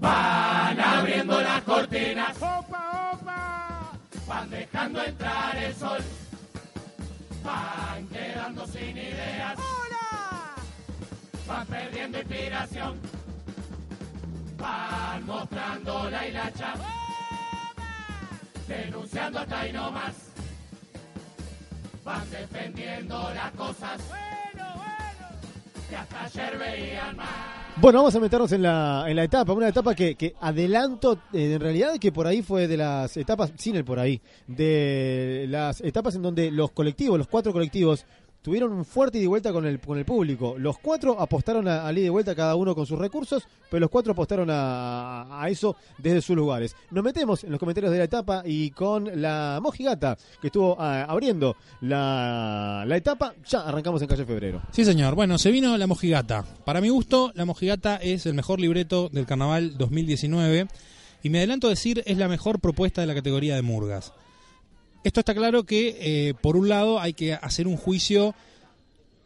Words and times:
Van 0.00 0.80
abriendo 0.80 1.40
las 1.40 1.62
cortinas. 1.62 2.36
Van 4.26 4.50
dejando 4.50 5.02
entrar 5.02 5.56
el 5.56 5.74
sol. 5.74 5.98
Van 7.44 8.06
quedando 8.08 8.66
sin 8.66 8.96
ideas. 8.96 9.58
Van 11.46 11.66
perdiendo 11.66 12.18
inspiración. 12.18 13.00
Van 14.58 15.26
mostrando 15.26 16.10
la 16.10 16.26
hilacha. 16.26 16.74
Denunciando 18.66 19.38
hasta 19.38 19.68
y 19.68 19.72
no 19.72 19.90
más. 19.92 20.14
Van 22.04 22.30
defendiendo 22.30 23.30
las 23.34 23.52
cosas. 23.52 24.00
Que 25.88 25.96
hasta 25.96 26.24
ayer 26.24 26.58
veían 26.58 27.16
más. 27.16 27.55
Bueno, 27.78 27.98
vamos 27.98 28.14
a 28.14 28.20
meternos 28.20 28.50
en 28.52 28.62
la, 28.62 29.04
en 29.06 29.16
la 29.16 29.24
etapa, 29.24 29.52
una 29.52 29.68
etapa 29.68 29.94
que, 29.94 30.14
que 30.14 30.34
adelanto, 30.40 31.18
eh, 31.34 31.52
en 31.52 31.60
realidad 31.60 31.98
que 32.00 32.10
por 32.10 32.26
ahí 32.26 32.40
fue 32.40 32.68
de 32.68 32.78
las 32.78 33.18
etapas, 33.18 33.52
sin 33.58 33.76
el 33.76 33.84
por 33.84 33.98
ahí, 33.98 34.18
de 34.46 35.44
las 35.50 35.82
etapas 35.82 36.14
en 36.14 36.22
donde 36.22 36.50
los 36.50 36.70
colectivos, 36.70 37.18
los 37.18 37.28
cuatro 37.28 37.52
colectivos, 37.52 38.06
tuvieron 38.46 38.72
un 38.72 38.84
fuerte 38.84 39.18
ida 39.18 39.24
y 39.24 39.26
vuelta 39.26 39.52
con 39.52 39.66
el, 39.66 39.80
con 39.80 39.98
el 39.98 40.04
público. 40.04 40.54
Los 40.56 40.78
cuatro 40.78 41.20
apostaron 41.20 41.66
a, 41.66 41.84
al 41.84 41.98
ida 41.98 42.06
y 42.06 42.10
vuelta 42.10 42.32
cada 42.32 42.54
uno 42.54 42.76
con 42.76 42.86
sus 42.86 42.96
recursos, 42.96 43.42
pero 43.68 43.80
los 43.80 43.90
cuatro 43.90 44.12
apostaron 44.12 44.48
a, 44.52 45.42
a 45.42 45.48
eso 45.50 45.74
desde 45.98 46.22
sus 46.22 46.36
lugares. 46.36 46.76
Nos 46.92 47.02
metemos 47.02 47.42
en 47.42 47.50
los 47.50 47.58
comentarios 47.58 47.90
de 47.90 47.98
la 47.98 48.04
etapa 48.04 48.44
y 48.46 48.70
con 48.70 49.20
la 49.20 49.58
Mojigata, 49.60 50.16
que 50.40 50.46
estuvo 50.46 50.76
ah, 50.78 51.06
abriendo 51.08 51.56
la, 51.80 52.84
la 52.86 52.96
etapa, 52.96 53.34
ya 53.48 53.62
arrancamos 53.62 54.00
en 54.02 54.06
calle 54.06 54.24
Febrero. 54.24 54.62
Sí, 54.70 54.84
señor. 54.84 55.16
Bueno, 55.16 55.38
se 55.38 55.50
vino 55.50 55.76
La 55.76 55.88
Mojigata. 55.88 56.44
Para 56.64 56.80
mi 56.80 56.88
gusto, 56.88 57.32
La 57.34 57.46
Mojigata 57.46 57.96
es 57.96 58.26
el 58.26 58.34
mejor 58.34 58.60
libreto 58.60 59.08
del 59.08 59.26
Carnaval 59.26 59.76
2019 59.76 60.68
y 61.24 61.30
me 61.30 61.38
adelanto 61.38 61.66
a 61.66 61.70
decir 61.70 62.04
es 62.06 62.16
la 62.16 62.28
mejor 62.28 62.60
propuesta 62.60 63.00
de 63.00 63.08
la 63.08 63.14
categoría 63.16 63.56
de 63.56 63.62
Murgas. 63.62 64.12
Esto 65.06 65.20
está 65.20 65.36
claro 65.36 65.62
que, 65.62 65.96
eh, 66.00 66.34
por 66.34 66.56
un 66.56 66.68
lado, 66.68 66.98
hay 66.98 67.12
que 67.12 67.32
hacer 67.32 67.68
un 67.68 67.76
juicio 67.76 68.34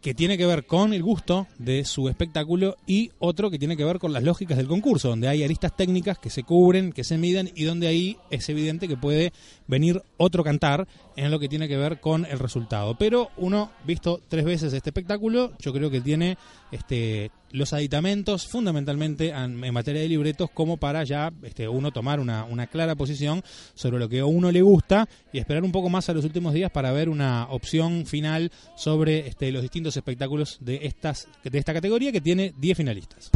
que 0.02 0.12
tiene 0.12 0.36
que 0.36 0.44
ver 0.44 0.66
con 0.66 0.92
el 0.92 1.02
gusto 1.02 1.46
de 1.58 1.86
su 1.86 2.10
espectáculo 2.10 2.76
y 2.86 3.12
otro 3.18 3.50
que 3.50 3.58
tiene 3.58 3.78
que 3.78 3.84
ver 3.86 3.98
con 3.98 4.12
las 4.12 4.22
lógicas 4.22 4.58
del 4.58 4.68
concurso, 4.68 5.08
donde 5.08 5.28
hay 5.28 5.42
aristas 5.42 5.74
técnicas 5.74 6.18
que 6.18 6.28
se 6.28 6.42
cubren, 6.42 6.92
que 6.92 7.02
se 7.02 7.16
miden 7.16 7.50
y 7.54 7.64
donde 7.64 7.86
ahí 7.86 8.18
es 8.28 8.46
evidente 8.50 8.88
que 8.88 8.98
puede 8.98 9.32
venir 9.68 10.02
otro 10.18 10.44
cantar 10.44 10.86
en 11.20 11.30
lo 11.30 11.38
que 11.38 11.48
tiene 11.48 11.68
que 11.68 11.76
ver 11.76 12.00
con 12.00 12.24
el 12.24 12.38
resultado. 12.38 12.94
Pero 12.94 13.30
uno, 13.36 13.70
visto 13.84 14.20
tres 14.28 14.44
veces 14.44 14.72
este 14.72 14.88
espectáculo, 14.88 15.52
yo 15.58 15.72
creo 15.72 15.90
que 15.90 16.00
tiene 16.00 16.38
este, 16.72 17.30
los 17.50 17.74
aditamentos 17.74 18.46
fundamentalmente 18.46 19.28
en, 19.28 19.72
materia 19.72 20.00
de 20.00 20.08
libretos 20.08 20.50
como 20.50 20.78
para 20.78 21.04
ya 21.04 21.30
este, 21.42 21.68
uno 21.68 21.90
tomar 21.90 22.20
una, 22.20 22.44
una 22.44 22.66
clara 22.66 22.94
posición 22.94 23.42
sobre 23.74 23.98
lo 23.98 24.08
que 24.08 24.20
a 24.20 24.24
uno 24.24 24.50
le 24.50 24.62
gusta 24.62 25.08
y 25.30 25.38
esperar 25.38 25.62
un 25.62 25.72
poco 25.72 25.90
más 25.90 26.08
a 26.08 26.14
los 26.14 26.24
últimos 26.24 26.54
días 26.54 26.70
para 26.70 26.90
ver 26.90 27.10
una 27.10 27.48
opción 27.50 28.06
final 28.06 28.50
sobre 28.74 29.28
este, 29.28 29.52
los 29.52 29.60
distintos 29.60 29.96
espectáculos 29.96 30.56
de, 30.60 30.80
estas, 30.82 31.28
de 31.44 31.58
esta 31.58 31.74
categoría 31.74 32.12
que 32.12 32.22
tiene 32.22 32.54
10 32.56 32.78
finalistas. 32.78 33.30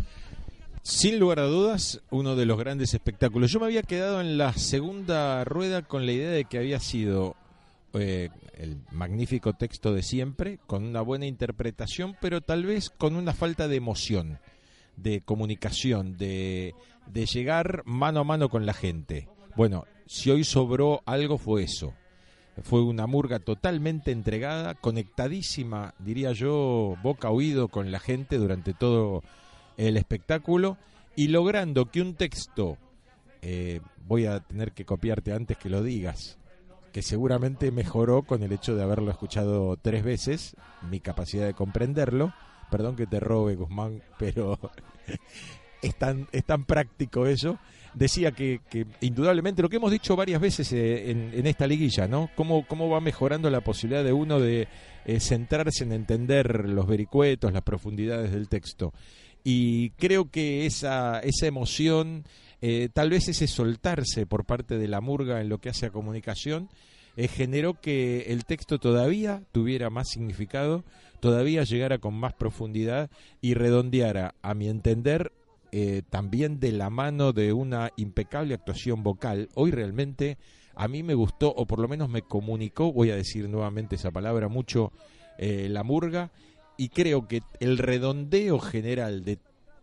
Sin 0.83 1.19
lugar 1.19 1.41
a 1.41 1.45
dudas, 1.45 2.01
uno 2.11 2.35
de 2.35 2.47
los 2.47 2.59
grandes 2.59 2.95
espectáculos. 2.95 3.51
Yo 3.51 3.61
me 3.61 3.67
había 3.67 3.83
quedado 3.83 4.21
en 4.21 4.39
la 4.39 4.53
segunda 4.55 5.45
rueda 5.45 5.83
con 5.83 6.05
la 6.05 6.13
idea 6.13 6.31
de 6.31 6.45
que 6.45 6.59
había 6.59 6.79
sido 6.79 7.37
eh, 7.95 8.31
el 8.55 8.83
magnífico 8.91 9.55
texto 9.55 9.93
de 9.93 10.03
siempre, 10.03 10.59
con 10.67 10.85
una 10.85 11.01
buena 11.01 11.27
interpretación, 11.27 12.17
pero 12.21 12.41
tal 12.41 12.65
vez 12.65 12.91
con 12.91 13.17
una 13.17 13.33
falta 13.33 13.69
de 13.69 13.77
emoción, 13.77 14.39
de 14.97 15.21
comunicación, 15.21 16.17
de, 16.17 16.75
de 17.07 17.27
llegar 17.27 17.83
mano 17.87 18.21
a 18.21 18.25
mano 18.25 18.49
con 18.49 18.67
la 18.67 18.75
gente. 18.75 19.29
Bueno, 19.57 19.85
si 20.07 20.31
hoy 20.31 20.45
sobró 20.45 21.03
algo 21.07 21.39
fue 21.39 21.63
eso. 21.63 21.95
Fue 22.63 22.83
una 22.83 23.07
murga 23.07 23.41
totalmente 23.41 24.13
entregada, 24.13 24.75
conectadísima, 24.75 25.95
diría 25.99 26.33
yo, 26.33 26.97
boca 27.03 27.29
a 27.29 27.33
oído 27.33 27.69
con 27.69 27.91
la 27.91 27.99
gente 27.99 28.37
durante 28.39 28.75
todo 28.75 29.23
el 29.77 29.97
espectáculo 29.97 30.79
y 31.17 31.29
logrando 31.29 31.91
que 31.91 32.01
un 32.01 32.15
texto, 32.15 32.79
eh, 33.43 33.81
voy 34.07 34.27
a 34.27 34.41
tener 34.41 34.73
que 34.73 34.85
copiarte 34.85 35.33
antes 35.33 35.57
que 35.57 35.69
lo 35.69 35.83
digas, 35.83 36.39
que 36.95 37.03
seguramente 37.03 37.73
mejoró 37.73 38.23
con 38.23 38.45
el 38.45 38.53
hecho 38.53 38.77
de 38.77 38.85
haberlo 38.85 39.11
escuchado 39.11 39.77
tres 39.77 40.05
veces, 40.05 40.55
mi 40.89 41.01
capacidad 41.01 41.45
de 41.45 41.53
comprenderlo. 41.53 42.33
Perdón 42.71 42.95
que 42.95 43.09
te 43.09 43.19
robe, 43.19 43.57
Guzmán, 43.57 44.01
pero 44.17 44.61
es 45.83 45.97
tan, 45.97 46.29
es 46.31 46.45
tan 46.45 46.65
práctico 46.65 47.27
eso. 47.27 47.59
Decía 47.95 48.31
que, 48.31 48.61
indudablemente 49.01 49.61
lo 49.61 49.69
que 49.69 49.79
hemos 49.79 49.91
dicho 49.91 50.15
varias 50.15 50.41
veces 50.41 50.73
eh, 50.73 51.11
en, 51.11 51.33
en, 51.35 51.49
esta 51.49 51.67
liguilla, 51.67 52.07
¿no? 52.07 52.31
Cómo, 52.37 52.65
cómo 52.69 52.89
va 52.89 53.01
mejorando 53.01 53.51
la 53.51 53.63
posibilidad 53.63 54.05
de 54.05 54.13
uno 54.13 54.39
de 54.39 54.69
eh, 55.05 55.19
centrarse 55.19 55.83
en 55.83 55.91
entender 55.91 56.69
los 56.69 56.87
vericuetos, 56.87 57.53
las 57.53 57.63
profundidades 57.63 58.31
del 58.31 58.49
texto. 58.49 58.93
Y 59.43 59.91
creo 59.91 60.31
que 60.31 60.65
esa, 60.65 61.19
esa 61.19 61.49
emoción, 61.49 62.23
eh, 62.67 62.89
tal 62.91 63.11
vez 63.11 63.29
ese 63.29 63.47
soltarse 63.47 64.25
por 64.25 64.47
parte 64.47 64.79
de 64.79 64.89
la 64.89 65.03
murga 65.03 65.43
en 65.43 65.51
lo 65.51 65.59
que 65.59 65.69
hace 65.69 65.85
a 65.85 65.91
comunicación, 65.91 66.71
eh, 67.15 67.29
generó 67.29 67.79
que 67.79 68.33
el 68.33 68.47
texto 68.47 68.79
todavía 68.79 69.43
tuviera 69.53 69.91
más 69.91 70.09
significado, 70.09 70.83
todavía 71.21 71.65
llegara 71.65 71.99
con 71.99 72.15
más 72.15 72.33
profundidad 72.33 73.11
y 73.43 73.53
redondeara, 73.53 74.35
a 74.41 74.55
mi 74.55 74.69
entender, 74.69 75.31
eh, 75.73 76.01
también 76.09 76.59
de 76.59 76.73
la 76.73 76.89
mano 76.89 77.35
de 77.35 77.53
una 77.53 77.91
impecable 77.99 78.55
actuación 78.55 79.03
vocal. 79.03 79.51
Hoy 79.53 79.71
realmente 79.71 80.39
a 80.75 80.89
mí 80.89 81.03
me 81.03 81.13
gustó, 81.13 81.53
o 81.55 81.67
por 81.67 81.81
lo 81.81 81.87
menos 81.87 82.09
me 82.09 82.23
comunicó, 82.23 82.95
voy 82.95 83.11
a 83.11 83.17
decir 83.17 83.47
nuevamente 83.47 83.97
esa 83.97 84.11
palabra, 84.11 84.49
mucho 84.49 84.91
la 85.37 85.83
murga, 85.83 86.31
y 86.79 86.89
creo 86.89 87.29
que 87.29 87.43
el 87.61 87.77
redondeo 87.77 88.59
general 88.59 89.23
de 89.23 89.39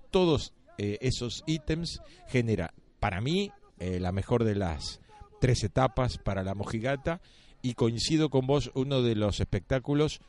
todos 0.09 0.53
eh, 0.83 0.97
esos 1.01 1.43
ítems 1.45 2.01
genera, 2.27 2.73
para 2.99 3.21
mí, 3.21 3.51
eh, 3.77 3.99
la 3.99 4.11
mejor 4.11 4.43
de 4.43 4.55
las 4.55 4.99
tres 5.39 5.63
etapas 5.63 6.17
para 6.17 6.43
la 6.43 6.55
mojigata, 6.55 7.21
y 7.61 7.75
coincido 7.75 8.31
con 8.31 8.47
vos, 8.47 8.71
uno 8.73 9.03
de 9.03 9.13
los 9.13 9.39
espectáculos 9.39 10.21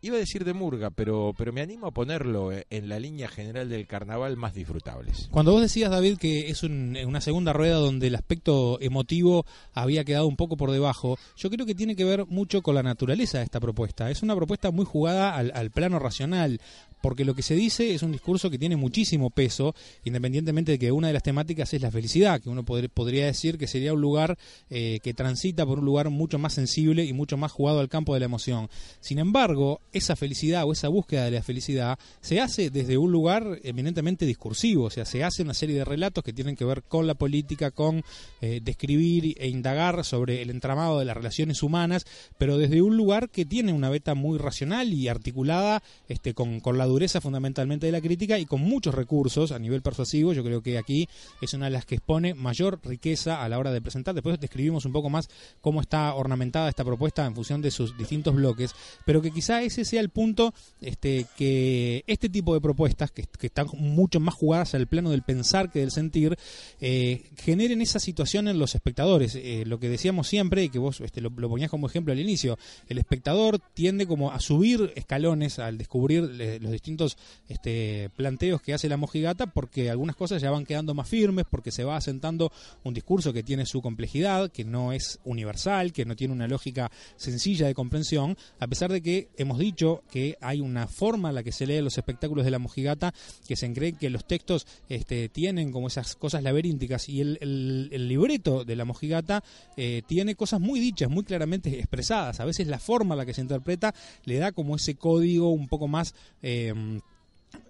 iba 0.00 0.16
a 0.16 0.20
decir 0.20 0.44
de 0.44 0.54
Murga, 0.54 0.90
pero, 0.90 1.34
pero 1.36 1.52
me 1.52 1.60
animo 1.60 1.88
a 1.88 1.90
ponerlo 1.90 2.52
eh, 2.52 2.66
en 2.70 2.88
la 2.88 2.98
línea 2.98 3.28
general 3.28 3.68
del 3.68 3.86
carnaval 3.86 4.36
más 4.36 4.54
disfrutables. 4.54 5.28
Cuando 5.30 5.52
vos 5.52 5.60
decías, 5.60 5.90
David, 5.90 6.18
que 6.18 6.48
es 6.48 6.62
un, 6.62 6.96
una 7.04 7.20
segunda 7.20 7.52
rueda 7.52 7.76
donde 7.76 8.06
el 8.06 8.14
aspecto 8.14 8.78
emotivo 8.80 9.44
había 9.72 10.04
quedado 10.04 10.26
un 10.26 10.36
poco 10.36 10.56
por 10.56 10.70
debajo, 10.70 11.18
yo 11.36 11.50
creo 11.50 11.66
que 11.66 11.74
tiene 11.74 11.96
que 11.96 12.04
ver 12.04 12.26
mucho 12.26 12.62
con 12.62 12.74
la 12.74 12.82
naturaleza 12.82 13.38
de 13.38 13.44
esta 13.44 13.60
propuesta. 13.60 14.10
Es 14.10 14.22
una 14.22 14.36
propuesta 14.36 14.70
muy 14.70 14.84
jugada 14.84 15.34
al, 15.34 15.50
al 15.54 15.70
plano 15.70 15.98
racional, 15.98 16.60
porque 17.00 17.24
lo 17.24 17.34
que 17.34 17.42
se 17.42 17.54
dice 17.54 17.94
es 17.94 18.02
un 18.02 18.12
discurso 18.12 18.50
que 18.50 18.58
tiene 18.58 18.76
muchísimo 18.76 19.30
peso, 19.30 19.74
independientemente 20.04 20.72
de 20.72 20.78
que 20.78 20.92
una 20.92 21.08
de 21.08 21.12
las 21.12 21.22
temáticas 21.22 21.72
es 21.74 21.82
la 21.82 21.90
felicidad, 21.90 22.40
que 22.40 22.48
uno 22.48 22.64
podría, 22.64 23.26
decir 23.26 23.58
que 23.58 23.66
sería 23.66 23.92
un 23.92 24.00
lugar 24.00 24.38
eh, 24.70 25.00
que 25.02 25.14
transita 25.14 25.64
por 25.66 25.78
un 25.78 25.84
lugar 25.84 26.10
mucho 26.10 26.38
más 26.38 26.54
sensible 26.54 27.04
y 27.04 27.12
mucho 27.12 27.36
más 27.36 27.52
jugado 27.52 27.80
al 27.80 27.88
campo 27.88 28.14
de 28.14 28.20
la 28.20 28.26
emoción. 28.26 28.68
Sin 29.00 29.18
embargo, 29.18 29.80
esa 29.92 30.16
felicidad 30.16 30.64
o 30.64 30.72
esa 30.72 30.88
búsqueda 30.88 31.24
de 31.24 31.30
la 31.32 31.42
felicidad 31.42 31.98
se 32.20 32.40
hace 32.40 32.70
desde 32.70 32.98
un 32.98 33.12
lugar 33.12 33.60
eminentemente 33.62 34.26
discursivo, 34.26 34.84
o 34.84 34.90
sea, 34.90 35.04
se 35.04 35.22
hace 35.24 35.42
una 35.42 35.54
serie 35.54 35.76
de 35.76 35.84
relatos 35.84 36.24
que 36.24 36.32
tienen 36.32 36.56
que 36.56 36.64
ver 36.64 36.82
con 36.82 37.06
la 37.06 37.14
política, 37.14 37.70
con 37.70 38.02
eh, 38.40 38.60
describir 38.62 39.34
e 39.38 39.48
indagar 39.48 40.04
sobre 40.04 40.42
el 40.42 40.50
entramado 40.50 40.98
de 40.98 41.04
las 41.04 41.16
relaciones 41.16 41.62
humanas, 41.62 42.04
pero 42.38 42.58
desde 42.58 42.82
un 42.82 42.96
lugar 42.96 43.30
que 43.30 43.44
tiene 43.44 43.72
una 43.72 43.90
beta 43.90 44.14
muy 44.14 44.38
racional 44.38 44.92
y 44.92 45.08
articulada 45.08 45.82
este, 46.08 46.34
con, 46.34 46.60
con 46.60 46.78
la 46.78 46.86
fundamentalmente 47.20 47.86
de 47.86 47.92
la 47.92 48.00
crítica 48.00 48.38
y 48.38 48.46
con 48.46 48.60
muchos 48.60 48.94
recursos 48.94 49.52
a 49.52 49.58
nivel 49.58 49.82
persuasivo. 49.82 50.32
Yo 50.32 50.42
creo 50.42 50.62
que 50.62 50.78
aquí 50.78 51.08
es 51.40 51.54
una 51.54 51.66
de 51.66 51.72
las 51.72 51.84
que 51.84 51.96
expone 51.96 52.34
mayor 52.34 52.80
riqueza 52.84 53.42
a 53.42 53.48
la 53.48 53.58
hora 53.58 53.72
de 53.72 53.80
presentar. 53.80 54.14
Después 54.14 54.40
describimos 54.40 54.84
un 54.84 54.92
poco 54.92 55.10
más 55.10 55.28
cómo 55.60 55.80
está 55.80 56.14
ornamentada 56.14 56.68
esta 56.68 56.84
propuesta 56.84 57.26
en 57.26 57.34
función 57.34 57.60
de 57.62 57.70
sus 57.70 57.96
distintos 57.96 58.34
bloques, 58.34 58.74
pero 59.04 59.22
que 59.22 59.30
quizá 59.30 59.62
ese 59.62 59.84
sea 59.84 60.00
el 60.00 60.08
punto 60.08 60.54
este, 60.80 61.26
que 61.36 62.04
este 62.06 62.28
tipo 62.28 62.54
de 62.54 62.60
propuestas, 62.60 63.10
que, 63.10 63.26
están 63.40 63.66
mucho 63.74 64.18
más 64.18 64.34
jugadas 64.34 64.74
al 64.74 64.86
plano 64.88 65.10
del 65.10 65.22
pensar 65.22 65.70
que 65.70 65.80
del 65.80 65.90
sentir, 65.90 66.36
eh, 66.80 67.30
generen 67.36 67.80
esa 67.80 68.00
situación 68.00 68.48
en 68.48 68.58
los 68.58 68.74
espectadores. 68.74 69.34
Eh, 69.36 69.64
lo 69.66 69.78
que 69.78 69.88
decíamos 69.88 70.26
siempre, 70.26 70.64
y 70.64 70.68
que 70.68 70.78
vos 70.78 71.00
este, 71.00 71.20
lo, 71.20 71.30
lo 71.30 71.48
ponías 71.48 71.70
como 71.70 71.86
ejemplo 71.86 72.12
al 72.12 72.20
inicio, 72.20 72.58
el 72.88 72.98
espectador 72.98 73.60
tiende 73.74 74.06
como 74.06 74.32
a 74.32 74.40
subir 74.40 74.92
escalones 74.96 75.58
al 75.58 75.78
descubrir 75.78 76.30
eh, 76.40 76.58
los 76.60 76.72
distintos 76.76 77.16
este, 77.48 78.10
planteos 78.16 78.62
que 78.62 78.74
hace 78.74 78.88
la 78.88 78.96
mojigata 78.96 79.46
porque 79.46 79.90
algunas 79.90 80.16
cosas 80.16 80.40
ya 80.40 80.50
van 80.50 80.64
quedando 80.64 80.94
más 80.94 81.08
firmes, 81.08 81.44
porque 81.50 81.70
se 81.70 81.84
va 81.84 81.96
asentando 81.96 82.52
un 82.84 82.94
discurso 82.94 83.32
que 83.32 83.42
tiene 83.42 83.66
su 83.66 83.82
complejidad, 83.82 84.50
que 84.50 84.64
no 84.64 84.92
es 84.92 85.18
universal, 85.24 85.92
que 85.92 86.04
no 86.04 86.16
tiene 86.16 86.34
una 86.34 86.48
lógica 86.48 86.90
sencilla 87.16 87.66
de 87.66 87.74
comprensión, 87.74 88.36
a 88.58 88.66
pesar 88.66 88.92
de 88.92 89.02
que 89.02 89.28
hemos 89.36 89.58
dicho 89.58 90.02
que 90.10 90.36
hay 90.40 90.60
una 90.60 90.86
forma 90.86 91.30
en 91.30 91.34
la 91.34 91.42
que 91.42 91.52
se 91.52 91.66
lee 91.66 91.80
los 91.80 91.98
espectáculos 91.98 92.44
de 92.44 92.50
la 92.50 92.58
mojigata, 92.58 93.12
que 93.46 93.56
se 93.56 93.72
cree 93.72 93.94
que 93.94 94.10
los 94.10 94.26
textos 94.26 94.66
este, 94.88 95.28
tienen 95.28 95.72
como 95.72 95.88
esas 95.88 96.14
cosas 96.16 96.42
laberínticas 96.42 97.08
y 97.08 97.20
el, 97.20 98.08
libreto 98.08 98.64
de 98.64 98.76
la 98.76 98.84
mojigata 98.84 99.42
eh, 99.76 100.02
tiene 100.06 100.34
cosas 100.34 100.60
muy 100.60 100.78
dichas, 100.78 101.10
muy 101.10 101.24
claramente 101.24 101.78
expresadas. 101.78 102.40
A 102.40 102.44
veces 102.44 102.66
la 102.66 102.78
forma 102.78 103.14
en 103.14 103.18
la 103.18 103.26
que 103.26 103.34
se 103.34 103.40
interpreta 103.40 103.94
le 104.24 104.36
da 104.36 104.52
como 104.52 104.76
ese 104.76 104.94
código 104.94 105.50
un 105.50 105.68
poco 105.68 105.88
más... 105.88 106.14
Eh, 106.42 106.65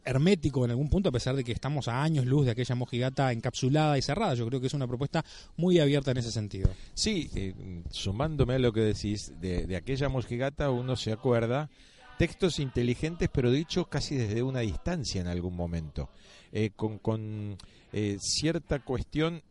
hermético 0.04 0.64
en 0.64 0.70
algún 0.70 0.88
punto, 0.88 1.08
a 1.08 1.12
pesar 1.12 1.37
de 1.37 1.44
que 1.44 1.52
estamos 1.52 1.88
a 1.88 2.02
años 2.02 2.26
luz 2.26 2.46
de 2.46 2.52
aquella 2.52 2.75
mojigata 2.75 3.32
encapsulada 3.32 3.98
y 3.98 4.02
cerrada. 4.02 4.34
Yo 4.34 4.46
creo 4.46 4.60
que 4.60 4.69
es 4.69 4.75
una 4.75 4.87
propuesta 4.87 5.25
muy 5.56 5.78
abierta 5.78 6.12
en 6.12 6.19
ese 6.19 6.31
sentido. 6.31 6.70
Sí, 6.94 7.31
eh, 7.34 7.54
sumándome 7.90 8.54
a 8.54 8.58
lo 8.58 8.72
que 8.72 8.81
decís, 8.81 9.32
de, 9.40 9.76
aquella 9.76 10.08
mojigata 10.08 10.70
uno 10.70 10.96
se 10.96 11.12
acuerda 11.12 11.69
textos 12.19 12.60
inteligentes, 12.60 13.28
pero 13.32 13.50
dichos 13.50 13.88
casi 13.88 14.16
desde 14.16 14.43
una 14.43 14.60
distancia 14.60 15.20
en 15.20 15.26
algún 15.26 15.54
momento, 15.54 16.08
eh, 16.52 16.70
con, 16.75 16.98
con 16.98 17.58
cierta 18.19 18.78
cuestión 18.78 19.43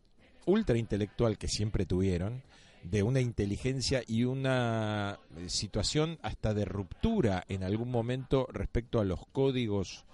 ultra 0.46 0.78
intelectual 0.78 1.38
que 1.38 1.48
siempre 1.48 1.86
tuvieron, 1.86 2.44
de 2.90 3.04
una 3.04 3.20
inteligencia 3.20 4.04
y 4.08 4.24
una 4.24 5.20
eh, 5.38 5.50
situación 5.50 6.20
hasta 6.22 6.54
de 6.54 6.66
ruptura 6.66 7.44
en 7.48 7.64
algún 7.64 7.90
momento 7.90 8.48
respecto 8.52 9.00
a 9.00 9.06
los 9.06 9.26
códigos 9.32 10.06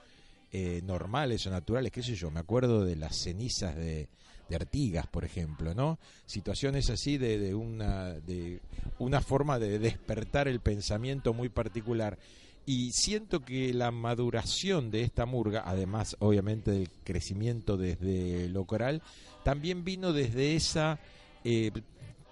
eh, 0.51 0.81
normales 0.83 1.45
o 1.47 1.50
naturales, 1.50 1.91
qué 1.91 2.03
sé 2.03 2.15
yo, 2.15 2.31
me 2.31 2.39
acuerdo 2.39 2.83
de 2.83 2.95
las 2.95 3.15
cenizas 3.15 3.75
de, 3.75 4.07
Artigas, 4.53 5.07
por 5.07 5.23
ejemplo, 5.23 5.73
¿no? 5.73 5.97
Situaciones 6.25 6.89
así 6.89 7.18
de, 7.18 7.39
de, 7.39 7.56
una, 7.56 8.15
de 8.15 8.59
una 9.00 9.21
forma 9.21 9.59
de 9.59 9.79
despertar 9.79 10.50
el 10.50 10.59
pensamiento 10.59 11.33
muy 11.33 11.47
particular. 11.47 12.19
Y 12.65 12.91
siento 12.91 13.45
que 13.45 13.74
la 13.74 13.91
maduración 13.91 14.91
de 14.91 15.03
esta 15.03 15.25
murga, 15.25 15.63
además 15.65 16.17
obviamente 16.19 16.71
del 16.71 16.89
crecimiento 17.06 17.77
desde 17.77 18.50
lo 18.50 18.65
coral, 18.65 19.01
también 19.45 19.85
vino 19.85 20.12
desde 20.12 20.57
esa 20.57 21.00
eh, 21.45 21.71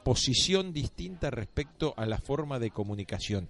posición 0.03 0.73
distinta 0.73 1.29
respecto 1.29 1.93
a 1.97 2.05
la 2.05 2.17
forma 2.17 2.59
de 2.59 2.71
comunicación. 2.71 3.49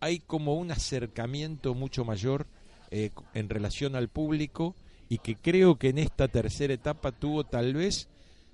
Hay 0.00 0.20
como 0.20 0.54
un 0.54 0.70
acercamiento 0.72 1.74
mucho 1.74 2.04
mayor 2.04 2.46
eh, 2.90 3.10
en 3.34 3.48
relación 3.48 3.96
al 3.96 4.08
público 4.08 4.74
y 5.08 5.18
que 5.18 5.36
creo 5.36 5.76
que 5.76 5.90
en 5.90 5.98
esta 5.98 6.28
tercera 6.28 6.74
etapa 6.74 7.12
tuvo 7.12 7.44
tal 7.44 7.74
vez, 7.74 8.08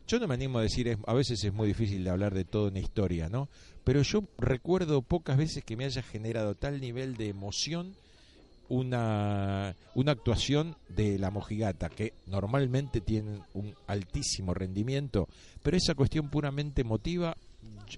yo 0.06 0.18
no 0.18 0.26
me 0.26 0.34
animo 0.34 0.58
a 0.58 0.62
decir, 0.62 0.98
a 1.06 1.14
veces 1.14 1.42
es 1.44 1.52
muy 1.52 1.68
difícil 1.68 2.04
de 2.04 2.10
hablar 2.10 2.34
de 2.34 2.44
todo 2.44 2.68
una 2.68 2.80
historia, 2.80 3.28
¿no? 3.28 3.48
Pero 3.84 4.02
yo 4.02 4.24
recuerdo 4.38 5.02
pocas 5.02 5.36
veces 5.36 5.64
que 5.64 5.76
me 5.76 5.84
haya 5.84 6.02
generado 6.02 6.54
tal 6.54 6.80
nivel 6.80 7.16
de 7.16 7.28
emoción 7.28 7.94
una, 8.68 9.74
una 9.94 10.12
actuación 10.12 10.76
de 10.88 11.18
la 11.18 11.30
mojigata, 11.30 11.88
que 11.88 12.12
normalmente 12.26 13.00
tienen 13.00 13.42
un 13.54 13.74
altísimo 13.86 14.54
rendimiento, 14.54 15.28
pero 15.62 15.76
esa 15.76 15.94
cuestión 15.94 16.28
puramente 16.28 16.82
emotiva 16.82 17.36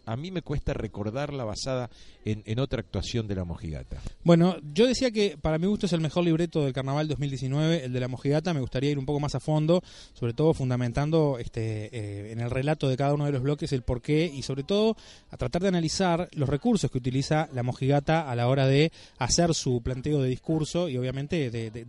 a 0.06 0.16
mí 0.16 0.30
me 0.30 0.42
cuesta 0.42 0.74
recordarla 0.74 1.44
basada 1.44 1.90
en, 2.24 2.58
otra 2.60 2.80
actuación 2.80 3.26
de 3.26 3.34
La 3.34 3.44
Mojigata. 3.44 4.00
Bueno, 4.24 4.56
yo 4.74 4.86
decía 4.86 5.10
que 5.10 5.38
para 5.40 5.58
mi 5.58 5.66
gusto 5.66 5.86
es 5.86 5.92
el 5.92 6.00
mejor 6.00 6.24
libreto 6.24 6.64
del 6.64 6.72
Carnaval 6.72 7.08
2019, 7.08 7.84
el 7.84 7.92
de 7.92 8.00
La 8.00 8.08
Mojigata. 8.08 8.52
Me 8.52 8.60
gustaría 8.60 8.90
ir 8.90 8.98
un 8.98 9.06
poco 9.06 9.20
más 9.20 9.34
a 9.34 9.40
fondo, 9.40 9.82
sobre 10.12 10.34
todo 10.34 10.52
fundamentando 10.52 11.38
este, 11.38 11.86
eh, 11.96 12.32
en 12.32 12.40
el 12.40 12.50
relato 12.50 12.88
de 12.88 12.96
cada 12.96 13.14
uno 13.14 13.24
de 13.24 13.32
los 13.32 13.42
bloques 13.42 13.72
el 13.72 13.82
porqué 13.82 14.30
y 14.32 14.42
sobre 14.42 14.62
todo 14.62 14.96
a 15.30 15.36
tratar 15.36 15.62
de 15.62 15.68
analizar 15.68 16.28
los 16.32 16.48
recursos 16.48 16.90
que 16.90 16.98
utiliza 16.98 17.48
La 17.52 17.62
Mojigata 17.62 18.30
a 18.30 18.36
la 18.36 18.48
hora 18.48 18.66
de 18.66 18.92
hacer 19.18 19.54
su 19.54 19.82
planteo 19.82 20.22
de 20.22 20.28
discurso 20.28 20.88
y 20.88 20.96
obviamente 20.96 21.50
de, 21.50 21.88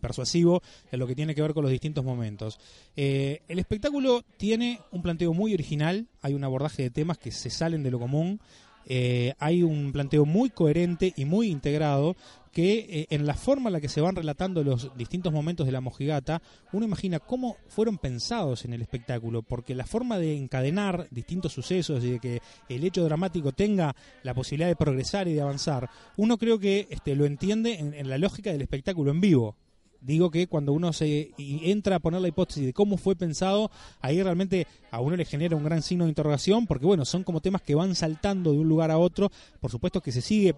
persuasivo 0.00 0.62
en 0.90 1.00
lo 1.00 1.06
que 1.06 1.14
tiene 1.14 1.34
que 1.34 1.42
ver 1.42 1.54
con 1.54 1.62
los 1.62 1.72
distintos 1.72 2.04
momentos. 2.04 2.58
Eh, 2.96 3.42
el 3.48 3.58
espectáculo 3.58 4.24
tiene 4.36 4.80
un 4.92 5.02
planteo 5.02 5.32
muy 5.32 5.54
original, 5.54 6.06
hay 6.24 6.32
un 6.32 6.42
abordaje 6.42 6.82
de 6.82 6.90
temas 6.90 7.18
que 7.18 7.30
se 7.30 7.50
salen 7.50 7.82
de 7.82 7.90
lo 7.90 7.98
común. 8.00 8.40
Eh, 8.86 9.34
hay 9.38 9.62
un 9.62 9.92
planteo 9.92 10.24
muy 10.24 10.48
coherente 10.48 11.12
y 11.16 11.26
muy 11.26 11.48
integrado 11.48 12.16
que 12.50 12.86
eh, 12.88 13.06
en 13.10 13.26
la 13.26 13.34
forma 13.34 13.68
en 13.68 13.74
la 13.74 13.80
que 13.80 13.90
se 13.90 14.00
van 14.00 14.16
relatando 14.16 14.64
los 14.64 14.96
distintos 14.96 15.34
momentos 15.34 15.66
de 15.66 15.72
la 15.72 15.82
mojigata, 15.82 16.40
uno 16.72 16.86
imagina 16.86 17.18
cómo 17.18 17.56
fueron 17.68 17.98
pensados 17.98 18.64
en 18.64 18.72
el 18.72 18.80
espectáculo, 18.80 19.42
porque 19.42 19.74
la 19.74 19.84
forma 19.84 20.18
de 20.18 20.34
encadenar 20.34 21.08
distintos 21.10 21.52
sucesos 21.52 22.02
y 22.02 22.12
de 22.12 22.20
que 22.20 22.40
el 22.70 22.84
hecho 22.84 23.04
dramático 23.04 23.52
tenga 23.52 23.94
la 24.22 24.32
posibilidad 24.32 24.68
de 24.68 24.76
progresar 24.76 25.28
y 25.28 25.34
de 25.34 25.42
avanzar, 25.42 25.90
uno 26.16 26.38
creo 26.38 26.58
que 26.58 26.86
este, 26.88 27.14
lo 27.14 27.26
entiende 27.26 27.74
en 27.74 28.08
la 28.08 28.16
lógica 28.16 28.50
del 28.50 28.62
espectáculo 28.62 29.10
en 29.10 29.20
vivo 29.20 29.56
digo 30.04 30.30
que 30.30 30.46
cuando 30.46 30.72
uno 30.72 30.92
se 30.92 31.32
entra 31.38 31.96
a 31.96 31.98
poner 31.98 32.20
la 32.20 32.28
hipótesis 32.28 32.64
de 32.64 32.72
cómo 32.72 32.96
fue 32.96 33.16
pensado, 33.16 33.70
ahí 34.00 34.22
realmente 34.22 34.66
a 34.90 35.00
uno 35.00 35.16
le 35.16 35.24
genera 35.24 35.56
un 35.56 35.64
gran 35.64 35.82
signo 35.82 36.04
de 36.04 36.10
interrogación, 36.10 36.66
porque 36.66 36.86
bueno, 36.86 37.04
son 37.04 37.24
como 37.24 37.40
temas 37.40 37.62
que 37.62 37.74
van 37.74 37.94
saltando 37.94 38.52
de 38.52 38.58
un 38.58 38.68
lugar 38.68 38.90
a 38.90 38.98
otro, 38.98 39.30
por 39.60 39.70
supuesto 39.70 40.00
que 40.00 40.12
se 40.12 40.20
sigue 40.20 40.54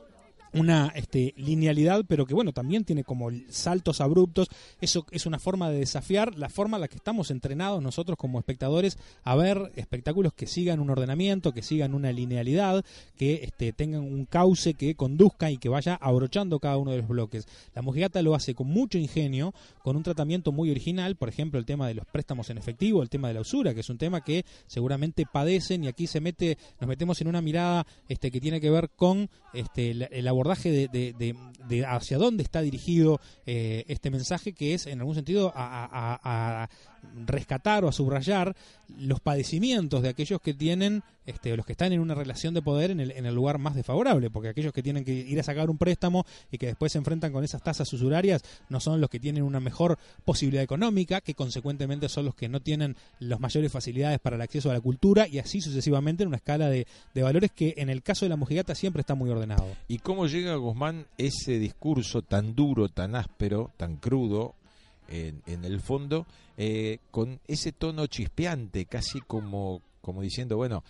una 0.57 0.93
este, 0.95 1.35
linealidad, 1.37 2.05
pero 2.09 2.27
que 2.27 2.35
bueno, 2.35 2.53
también 2.53 2.85
tiene 2.85 3.05
como 3.05 3.29
saltos 3.49 4.01
abruptos. 4.01 4.49
Eso 4.81 5.07
es 5.11 5.27
una 5.27 5.39
forma 5.39 5.71
de 5.71 5.79
desafiar 5.79 6.37
la 6.39 6.49
forma 6.49 6.77
en 6.77 6.83
la 6.83 6.89
que 6.89 6.97
estamos 6.97 7.31
entrenados 7.31 7.83
nosotros 7.83 8.17
como 8.19 8.39
espectadores 8.39 8.99
a 9.25 9.37
ver 9.37 9.73
espectáculos 9.77 10.33
que 10.33 10.47
sigan 10.47 10.81
un 10.81 10.91
ordenamiento, 10.91 11.53
que 11.53 11.63
sigan 11.63 11.95
una 11.95 12.13
linealidad, 12.13 12.85
que 13.17 13.45
este, 13.45 13.73
tengan 13.73 14.03
un 14.03 14.25
cauce 14.25 14.75
que 14.75 14.95
conduzca 14.95 15.51
y 15.51 15.59
que 15.59 15.69
vaya 15.69 15.95
abrochando 16.01 16.59
cada 16.59 16.79
uno 16.79 16.93
de 16.93 16.99
los 16.99 17.09
bloques. 17.09 17.47
La 17.75 17.83
Mojigata 17.83 18.23
lo 18.23 18.35
hace 18.35 18.55
con 18.55 18.69
mucho 18.69 18.99
ingenio, 18.99 19.53
con 19.83 19.97
un 19.97 20.03
tratamiento 20.03 20.53
muy 20.53 20.71
original, 20.71 21.17
por 21.17 21.29
ejemplo, 21.29 21.59
el 21.59 21.67
tema 21.67 21.87
de 21.87 21.95
los 21.95 22.07
préstamos 22.07 22.51
en 22.51 22.59
efectivo, 22.59 23.03
el 23.03 23.11
tema 23.11 23.29
de 23.29 23.35
la 23.35 23.41
usura, 23.41 23.75
que 23.75 23.81
es 23.81 23.91
un 23.91 23.99
tema 23.99 24.23
que 24.23 24.45
seguramente 24.67 25.25
padecen 25.31 25.85
y 25.85 25.89
aquí 25.89 26.07
se 26.07 26.21
mete, 26.21 26.57
nos 26.81 26.89
metemos 26.89 27.21
en 27.21 27.29
una 27.29 27.43
mirada 27.43 27.87
este, 28.09 28.31
que 28.31 28.41
tiene 28.41 28.61
que 28.61 28.71
ver 28.71 28.91
con 28.91 29.29
este, 29.53 29.91
el 29.91 30.29
abordaje 30.29 30.46
de, 30.55 31.85
hacia 31.87 32.19
dónde 32.19 32.43
está 32.43 32.61
dirigido 32.61 33.21
eh, 33.47 33.85
este 33.89 34.11
mensaje, 34.11 34.53
que 34.53 34.75
es 34.75 34.87
en 34.87 35.01
algún 35.01 35.15
sentido 35.15 35.53
a, 35.55 36.69
rescatar 37.27 37.85
o 37.85 37.89
a 37.89 37.93
subrayar 37.93 38.55
los 38.99 39.21
padecimientos 39.21 40.03
de 40.03 40.09
aquellos 40.09 40.41
que 40.41 40.55
tienen, 40.55 41.03
este, 41.27 41.57
los 41.57 41.67
que 41.67 41.73
están 41.73 41.93
en 41.93 42.01
una 42.01 42.15
relación 42.15 42.55
de 42.55 42.63
poder 42.63 42.91
en 42.91 43.01
el, 43.01 43.11
en 43.11 43.27
el 43.27 43.35
lugar 43.35 43.59
más 43.59 43.75
desfavorable, 43.75 44.31
porque 44.31 44.49
aquellos 44.49 44.73
que 44.73 44.83
tienen 44.83 45.05
que 45.05 45.13
ir 45.13 45.41
a 45.41 45.43
sacar 45.43 45.71
un 45.71 45.79
préstamo 45.79 46.25
y 46.51 46.59
que 46.59 46.67
después 46.67 46.93
se 46.93 46.99
enfrentan 46.99 47.33
con 47.33 47.45
esas 47.45 47.63
tasas 47.63 47.93
usurarias 47.93 48.43
no 48.69 48.81
son 48.81 49.01
los 49.01 49.11
que 49.11 49.21
tienen 49.21 49.43
una 49.43 49.61
mejor 49.61 49.99
posibilidad 50.25 50.63
económica, 50.63 51.21
que 51.21 51.35
consecuentemente 51.35 52.09
son 52.09 52.27
los 52.27 52.35
que 52.35 52.49
no 52.49 52.61
tienen 52.61 52.97
las 53.19 53.41
mayores 53.41 53.73
facilidades 53.73 54.21
para 54.21 54.37
el 54.37 54.43
acceso 54.43 54.71
a 54.71 54.75
la 54.75 54.81
cultura 54.81 55.27
y 55.29 55.39
así 55.39 55.61
sucesivamente 55.61 56.23
en 56.23 56.29
una 56.29 56.37
escala 56.37 56.69
de, 56.69 56.87
valores 57.15 57.51
que 57.51 57.75
en 57.79 57.91
el 57.91 58.03
caso 58.03 58.25
de 58.25 58.29
la 58.29 58.37
mojigata 58.37 58.75
siempre 58.75 59.01
está 59.01 59.15
muy 59.15 59.31
ordenado. 59.31 59.67
¿Y 59.89 59.99
cómo 59.99 60.27
llega 60.27 60.55
Guzmán 60.55 61.07
ese 61.19 61.59
discurso 61.59 62.23
tan 62.23 62.55
duro, 62.55 62.89
tan 62.89 63.17
áspero, 63.17 63.73
tan 63.77 63.97
crudo, 63.97 64.55
en, 65.09 65.65
el 65.65 65.81
fondo, 65.81 66.27
eh, 66.57 66.99
con 67.11 67.41
ese 67.47 67.73
tono 67.73 68.07
chispeante, 68.07 68.87
casi 68.87 69.21
como, 69.21 69.83
como 70.01 70.23
diciendo, 70.23 70.57
bueno, 70.57 70.83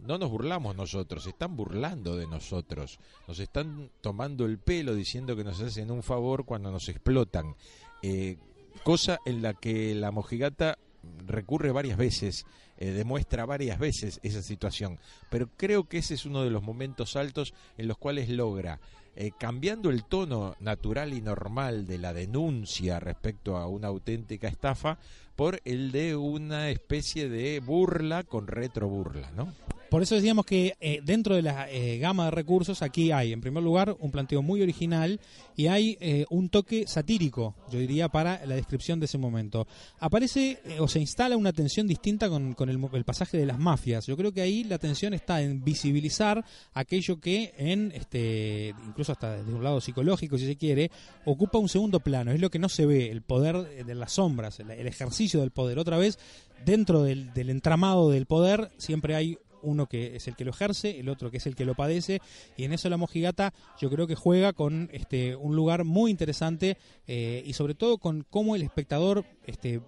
no 0.00 0.18
nos 0.18 0.30
burlamos 0.30 0.76
nosotros, 0.76 1.26
están 1.26 1.56
burlando 1.56 2.16
de 2.16 2.26
nosotros, 2.26 2.98
nos 3.26 3.38
están 3.38 3.90
tomando 4.00 4.44
el 4.44 4.58
pelo 4.58 4.94
diciendo 4.94 5.36
que 5.36 5.44
nos 5.44 5.60
hacen 5.60 5.90
un 5.90 6.02
favor 6.02 6.44
cuando 6.44 6.70
nos 6.70 6.88
explotan, 6.88 7.54
eh, 8.02 8.36
cosa 8.82 9.18
en 9.24 9.42
la 9.42 9.54
que 9.54 9.94
la 9.94 10.10
mojigata 10.10 10.78
recurre 11.26 11.70
varias 11.70 11.96
veces, 11.96 12.44
eh, 12.76 12.90
demuestra 12.90 13.46
varias 13.46 13.78
veces 13.78 14.20
esa 14.22 14.42
situación, 14.42 14.98
pero 15.30 15.48
creo 15.56 15.84
que 15.84 15.98
ese 15.98 16.14
es 16.14 16.26
uno 16.26 16.42
de 16.42 16.50
los 16.50 16.62
momentos 16.62 17.16
altos 17.16 17.54
en 17.78 17.88
los 17.88 17.98
cuales 17.98 18.28
logra 18.28 18.80
eh, 19.16 19.30
cambiando 19.38 19.90
el 19.90 20.04
tono 20.04 20.56
natural 20.60 21.12
y 21.12 21.20
normal 21.20 21.86
de 21.86 21.98
la 21.98 22.12
denuncia 22.12 22.98
respecto 23.00 23.56
a 23.56 23.68
una 23.68 23.88
auténtica 23.88 24.48
estafa 24.48 24.98
por 25.36 25.60
el 25.64 25.92
de 25.92 26.16
una 26.16 26.70
especie 26.70 27.28
de 27.28 27.60
burla 27.60 28.22
con 28.24 28.46
retroburla, 28.46 29.30
¿no? 29.32 29.52
Por 29.94 30.02
eso 30.02 30.16
decíamos 30.16 30.44
que 30.44 30.74
eh, 30.80 30.98
dentro 31.04 31.36
de 31.36 31.42
la 31.42 31.70
eh, 31.70 31.98
gama 31.98 32.24
de 32.24 32.32
recursos 32.32 32.82
aquí 32.82 33.12
hay, 33.12 33.32
en 33.32 33.40
primer 33.40 33.62
lugar, 33.62 33.96
un 34.00 34.10
planteo 34.10 34.42
muy 34.42 34.60
original 34.60 35.20
y 35.54 35.68
hay 35.68 35.96
eh, 36.00 36.24
un 36.30 36.48
toque 36.48 36.88
satírico, 36.88 37.54
yo 37.70 37.78
diría, 37.78 38.08
para 38.08 38.44
la 38.44 38.56
descripción 38.56 38.98
de 38.98 39.06
ese 39.06 39.18
momento. 39.18 39.68
Aparece 40.00 40.58
o 40.80 40.88
se 40.88 40.98
instala 40.98 41.36
una 41.36 41.52
tensión 41.52 41.86
distinta 41.86 42.28
con, 42.28 42.54
con 42.54 42.70
el, 42.70 42.84
el, 42.92 43.04
pasaje 43.04 43.38
de 43.38 43.46
las 43.46 43.60
mafias. 43.60 44.04
Yo 44.08 44.16
creo 44.16 44.32
que 44.32 44.40
ahí 44.40 44.64
la 44.64 44.78
tensión 44.78 45.14
está 45.14 45.40
en 45.42 45.62
visibilizar 45.62 46.44
aquello 46.72 47.20
que 47.20 47.54
en, 47.56 47.92
este, 47.94 48.74
incluso 48.88 49.12
hasta 49.12 49.36
desde 49.36 49.54
un 49.54 49.62
lado 49.62 49.80
psicológico, 49.80 50.38
si 50.38 50.46
se 50.46 50.56
quiere, 50.56 50.90
ocupa 51.24 51.58
un 51.58 51.68
segundo 51.68 52.00
plano. 52.00 52.32
Es 52.32 52.40
lo 52.40 52.50
que 52.50 52.58
no 52.58 52.68
se 52.68 52.84
ve, 52.84 53.12
el 53.12 53.22
poder 53.22 53.84
de 53.84 53.94
las 53.94 54.14
sombras, 54.14 54.58
el, 54.58 54.72
el 54.72 54.88
ejercicio 54.88 55.38
del 55.38 55.52
poder. 55.52 55.78
Otra 55.78 55.98
vez, 55.98 56.18
dentro 56.64 57.04
del, 57.04 57.32
del 57.32 57.50
entramado 57.50 58.10
del 58.10 58.26
poder 58.26 58.72
siempre 58.76 59.14
hay 59.14 59.38
uno 59.64 59.86
que 59.86 60.16
es 60.16 60.28
el 60.28 60.36
que 60.36 60.44
lo 60.44 60.50
ejerce, 60.50 61.00
el 61.00 61.08
otro 61.08 61.30
que 61.30 61.38
es 61.38 61.46
el 61.46 61.54
que 61.54 61.64
lo 61.64 61.74
padece, 61.74 62.20
y 62.56 62.64
en 62.64 62.72
eso 62.72 62.88
la 62.88 62.96
mojigata 62.96 63.52
yo 63.80 63.90
creo 63.90 64.06
que 64.06 64.14
juega 64.14 64.52
con 64.52 64.88
este 64.92 65.36
un 65.36 65.56
lugar 65.56 65.84
muy 65.84 66.10
interesante 66.10 66.76
eh, 67.06 67.42
y 67.44 67.52
sobre 67.54 67.74
todo 67.74 67.98
con 67.98 68.24
cómo 68.28 68.56
el 68.56 68.62
espectador 68.62 69.24
este 69.46 69.80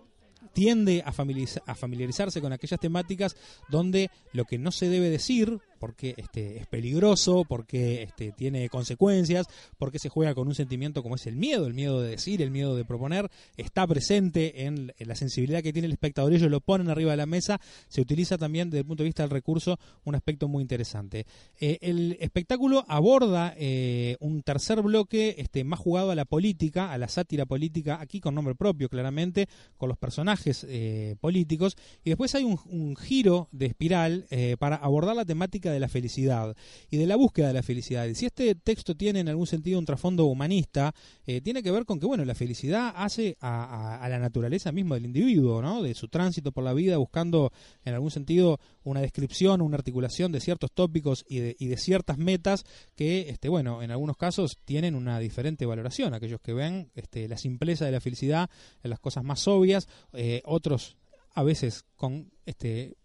tiende 0.52 1.02
a, 1.04 1.10
a 1.10 1.74
familiarizarse 1.74 2.40
con 2.40 2.52
aquellas 2.52 2.80
temáticas 2.80 3.36
donde 3.68 4.10
lo 4.32 4.44
que 4.44 4.58
no 4.58 4.70
se 4.70 4.88
debe 4.88 5.10
decir 5.10 5.60
porque 5.76 6.14
este, 6.16 6.58
es 6.58 6.66
peligroso, 6.66 7.44
porque 7.48 8.02
este, 8.02 8.32
tiene 8.32 8.68
consecuencias, 8.68 9.46
porque 9.78 9.98
se 9.98 10.08
juega 10.08 10.34
con 10.34 10.48
un 10.48 10.54
sentimiento 10.54 11.02
como 11.02 11.16
es 11.16 11.26
el 11.26 11.36
miedo, 11.36 11.66
el 11.66 11.74
miedo 11.74 12.00
de 12.00 12.10
decir, 12.10 12.42
el 12.42 12.50
miedo 12.50 12.76
de 12.76 12.84
proponer, 12.84 13.30
está 13.56 13.86
presente 13.86 14.64
en, 14.64 14.92
la 14.98 15.14
sensibilidad 15.14 15.62
que 15.62 15.72
tiene 15.72 15.86
el 15.86 15.92
espectador, 15.92 16.32
ellos 16.32 16.50
lo 16.50 16.60
ponen 16.60 16.90
arriba 16.90 17.12
de 17.12 17.16
la 17.16 17.26
mesa, 17.26 17.60
se 17.88 18.00
utiliza 18.00 18.38
también 18.38 18.70
desde 18.70 18.80
el 18.80 18.86
punto 18.86 19.02
de 19.02 19.08
vista 19.08 19.22
del 19.22 19.30
recurso 19.30 19.78
un 20.04 20.14
aspecto 20.14 20.48
muy 20.48 20.62
interesante. 20.62 21.26
Eh, 21.60 21.78
el 21.80 22.16
espectáculo 22.20 22.84
aborda 22.88 23.54
eh, 23.56 24.16
un 24.20 24.42
tercer 24.42 24.82
bloque 24.82 25.36
este, 25.38 25.64
más 25.64 25.78
jugado 25.78 26.10
a 26.10 26.14
la 26.14 26.24
política, 26.24 26.92
a 26.92 26.98
la 26.98 27.08
sátira 27.08 27.46
política, 27.46 27.98
aquí 28.00 28.20
con 28.20 28.34
nombre 28.34 28.54
propio 28.54 28.88
claramente, 28.88 29.48
con 29.76 29.88
los 29.88 29.98
personajes 29.98 30.66
eh, 30.68 31.16
políticos, 31.20 31.76
y 32.04 32.10
después 32.10 32.34
hay 32.34 32.44
un, 32.44 32.58
un 32.66 32.96
giro 32.96 33.48
de 33.52 33.66
espiral 33.66 34.26
para 34.58 34.76
abordar 34.76 35.16
la 35.16 35.24
temática 35.24 35.65
de 35.72 35.80
la 35.80 35.88
felicidad 35.88 36.56
y 36.90 36.96
de 36.96 37.06
la 37.06 37.16
búsqueda 37.16 37.48
de 37.48 37.54
la 37.54 37.62
felicidad. 37.62 38.06
Y 38.06 38.14
si 38.14 38.26
este 38.26 38.54
texto 38.54 38.94
tiene 38.94 39.20
en 39.20 39.28
algún 39.28 39.46
sentido 39.46 39.78
un 39.78 39.84
trasfondo 39.84 40.26
humanista, 40.26 40.94
eh, 41.26 41.40
tiene 41.40 41.62
que 41.62 41.70
ver 41.70 41.84
con 41.84 41.98
que 41.98 42.06
bueno, 42.06 42.24
la 42.24 42.34
felicidad 42.34 42.92
hace 42.96 43.36
a, 43.40 44.06
la 44.08 44.18
naturaleza 44.18 44.72
misma 44.72 44.96
del 44.96 45.06
individuo, 45.06 45.62
¿no? 45.62 45.82
de 45.82 45.94
su 45.94 46.08
tránsito 46.08 46.52
por 46.52 46.64
la 46.64 46.72
vida 46.72 46.96
buscando 46.96 47.52
en 47.84 47.94
algún 47.94 48.10
sentido 48.10 48.58
una 48.84 49.00
descripción, 49.00 49.60
una 49.60 49.76
articulación 49.76 50.32
de 50.32 50.40
ciertos 50.40 50.70
tópicos 50.72 51.24
y 51.28 51.38
de, 51.38 51.56
y 51.58 51.66
de 51.66 51.76
ciertas 51.76 52.18
metas 52.18 52.64
que, 52.94 53.28
este, 53.28 53.48
bueno, 53.48 53.82
en 53.82 53.90
algunos 53.90 54.16
casos 54.16 54.58
tienen 54.64 54.94
una 54.94 55.18
diferente 55.18 55.66
valoración. 55.66 56.14
Aquellos 56.14 56.40
que 56.40 56.52
ven 56.52 56.90
este, 56.94 57.28
la 57.28 57.36
simpleza 57.36 57.84
de 57.84 57.92
la 57.92 58.00
felicidad 58.00 58.50
en 58.82 58.90
las 58.90 59.00
cosas 59.00 59.24
más 59.24 59.46
obvias, 59.48 59.88
eh, 60.12 60.42
otros 60.44 60.96
a 61.34 61.42
veces 61.42 61.84
con 61.96 62.30
este 62.46 62.96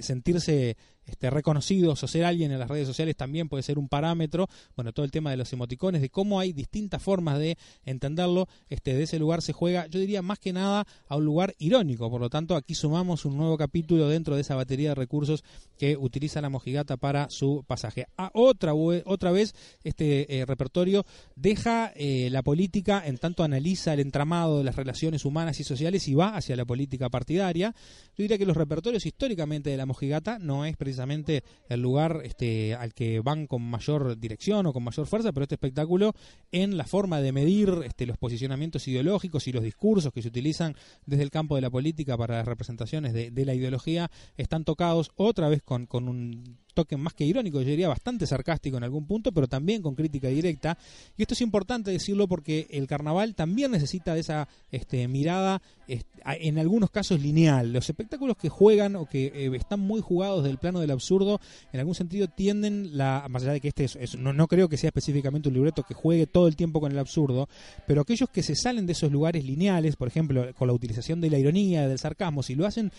sentirse 0.00 0.76
este, 1.06 1.30
reconocidos 1.30 2.02
o 2.02 2.08
ser 2.08 2.24
alguien 2.24 2.50
en 2.50 2.58
las 2.58 2.68
redes 2.68 2.86
sociales 2.86 3.16
también 3.16 3.48
puede 3.48 3.62
ser 3.62 3.78
un 3.78 3.88
parámetro. 3.88 4.48
Bueno, 4.74 4.92
todo 4.92 5.04
el 5.04 5.12
tema 5.12 5.30
de 5.30 5.36
los 5.36 5.52
emoticones, 5.52 6.02
de 6.02 6.10
cómo 6.10 6.40
hay 6.40 6.52
distintas 6.52 7.02
formas 7.02 7.38
de 7.38 7.56
entenderlo. 7.84 8.48
Este, 8.68 8.94
de 8.94 9.04
ese 9.04 9.18
lugar 9.18 9.40
se 9.42 9.52
juega, 9.52 9.86
yo 9.86 10.00
diría 10.00 10.22
más 10.22 10.38
que 10.38 10.52
nada 10.52 10.86
a 11.08 11.16
un 11.16 11.24
lugar 11.24 11.54
irónico. 11.58 12.10
Por 12.10 12.20
lo 12.20 12.28
tanto, 12.28 12.56
aquí 12.56 12.74
sumamos 12.74 13.24
un 13.24 13.36
nuevo 13.36 13.56
capítulo 13.56 14.08
dentro 14.08 14.34
de 14.34 14.40
esa 14.40 14.56
batería 14.56 14.90
de 14.90 14.94
recursos 14.96 15.44
que 15.78 15.96
utiliza 15.96 16.40
la 16.40 16.50
mojigata 16.50 16.96
para 16.96 17.30
su 17.30 17.64
pasaje. 17.66 18.06
A 18.16 18.30
otra, 18.34 18.74
otra 18.74 19.30
vez, 19.30 19.54
este 19.84 20.40
eh, 20.40 20.44
repertorio 20.44 21.04
deja 21.36 21.92
eh, 21.94 22.28
la 22.30 22.42
política 22.42 23.02
en 23.06 23.18
tanto 23.18 23.44
analiza 23.44 23.92
el 23.94 24.00
entramado 24.00 24.58
de 24.58 24.64
las 24.64 24.76
relaciones 24.76 25.24
humanas 25.24 25.60
y 25.60 25.64
sociales 25.64 26.08
y 26.08 26.14
va 26.14 26.36
hacia 26.36 26.56
la 26.56 26.64
política 26.64 27.08
partidaria. 27.08 27.74
Yo 28.16 28.22
diría 28.22 28.38
que 28.38 28.46
los 28.46 28.56
repertorios 28.56 29.06
históricamente 29.06 29.70
de 29.70 29.76
la 29.76 29.86
mojigata 29.86 30.38
no 30.38 30.64
es 30.64 30.76
precisamente 30.76 30.95
precisamente 30.96 31.44
el 31.68 31.82
lugar 31.82 32.22
este, 32.24 32.74
al 32.74 32.94
que 32.94 33.20
van 33.20 33.46
con 33.46 33.62
mayor 33.62 34.18
dirección 34.18 34.66
o 34.66 34.72
con 34.72 34.82
mayor 34.82 35.06
fuerza, 35.06 35.32
pero 35.32 35.44
este 35.44 35.56
espectáculo 35.56 36.14
en 36.52 36.76
la 36.76 36.84
forma 36.84 37.20
de 37.20 37.32
medir 37.32 37.82
este, 37.84 38.06
los 38.06 38.16
posicionamientos 38.16 38.88
ideológicos 38.88 39.46
y 39.46 39.52
los 39.52 39.62
discursos 39.62 40.12
que 40.12 40.22
se 40.22 40.28
utilizan 40.28 40.74
desde 41.04 41.22
el 41.22 41.30
campo 41.30 41.54
de 41.54 41.60
la 41.60 41.70
política 41.70 42.16
para 42.16 42.36
las 42.36 42.46
representaciones 42.46 43.12
de, 43.12 43.44
la 43.46 43.54
ideología 43.54 44.10
están 44.36 44.64
tocados 44.64 45.12
otra 45.14 45.48
vez 45.48 45.62
con, 45.62 45.86
con 45.86 46.08
un 46.08 46.58
toque 46.76 46.96
más 46.96 47.14
que 47.14 47.24
irónico, 47.24 47.60
yo 47.60 47.70
diría 47.70 47.88
bastante 47.88 48.26
sarcástico 48.26 48.76
en 48.76 48.84
algún 48.84 49.06
punto, 49.06 49.32
pero 49.32 49.48
también 49.48 49.82
con 49.82 49.94
crítica 49.94 50.28
directa. 50.28 50.78
Y 51.16 51.22
esto 51.22 51.34
es 51.34 51.40
importante 51.40 51.90
decirlo 51.90 52.28
porque 52.28 52.68
el 52.70 52.86
carnaval 52.86 53.34
también 53.34 53.72
necesita 53.72 54.14
de 54.14 54.20
esa 54.20 54.46
este, 54.70 55.08
mirada, 55.08 55.62
en 55.88 56.58
algunos 56.58 56.90
casos 56.90 57.20
lineal. 57.20 57.72
Los 57.72 57.88
espectáculos 57.88 58.36
que 58.36 58.48
juegan 58.48 58.96
o 58.96 59.06
que 59.06 59.26
eh, 59.26 59.50
están 59.54 59.80
muy 59.80 60.00
jugados 60.00 60.44
del 60.44 60.58
plano 60.58 60.80
del 60.80 60.90
absurdo, 60.90 61.40
en 61.72 61.80
algún 61.80 61.94
sentido 61.94 62.28
tienden, 62.28 62.96
la, 62.96 63.26
más 63.30 63.42
allá 63.42 63.52
de 63.52 63.60
que 63.60 63.68
este 63.68 63.84
es, 63.84 64.16
no, 64.18 64.46
creo 64.46 64.68
que 64.68 64.76
sea 64.76 64.88
específicamente 64.88 65.48
un 65.48 65.54
libreto 65.54 65.82
que 65.82 65.94
juegue 65.94 66.26
todo 66.26 66.48
el 66.48 66.56
tiempo 66.56 66.80
con 66.80 66.92
el 66.92 66.98
absurdo, 66.98 67.48
pero 67.86 68.02
aquellos 68.02 68.28
que 68.28 68.42
se 68.42 68.56
salen 68.56 68.86
de 68.86 68.92
esos 68.92 69.10
lugares 69.10 69.44
lineales, 69.44 69.96
por 69.96 70.08
ejemplo, 70.08 70.52
con 70.54 70.68
la 70.68 70.74
utilización 70.74 71.20
de 71.20 71.30
la 71.30 71.38
ironía, 71.38 71.88
del 71.88 71.98
sarcasmo, 71.98 72.42
si 72.42 72.54
lo 72.54 72.66
hacen 72.66 72.92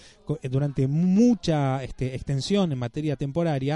durante 0.49 0.87
mucha 0.87 1.83
este, 1.83 2.15
extensión 2.15 2.71
en 2.71 2.79
materia 2.79 3.15
temporaria, 3.15 3.66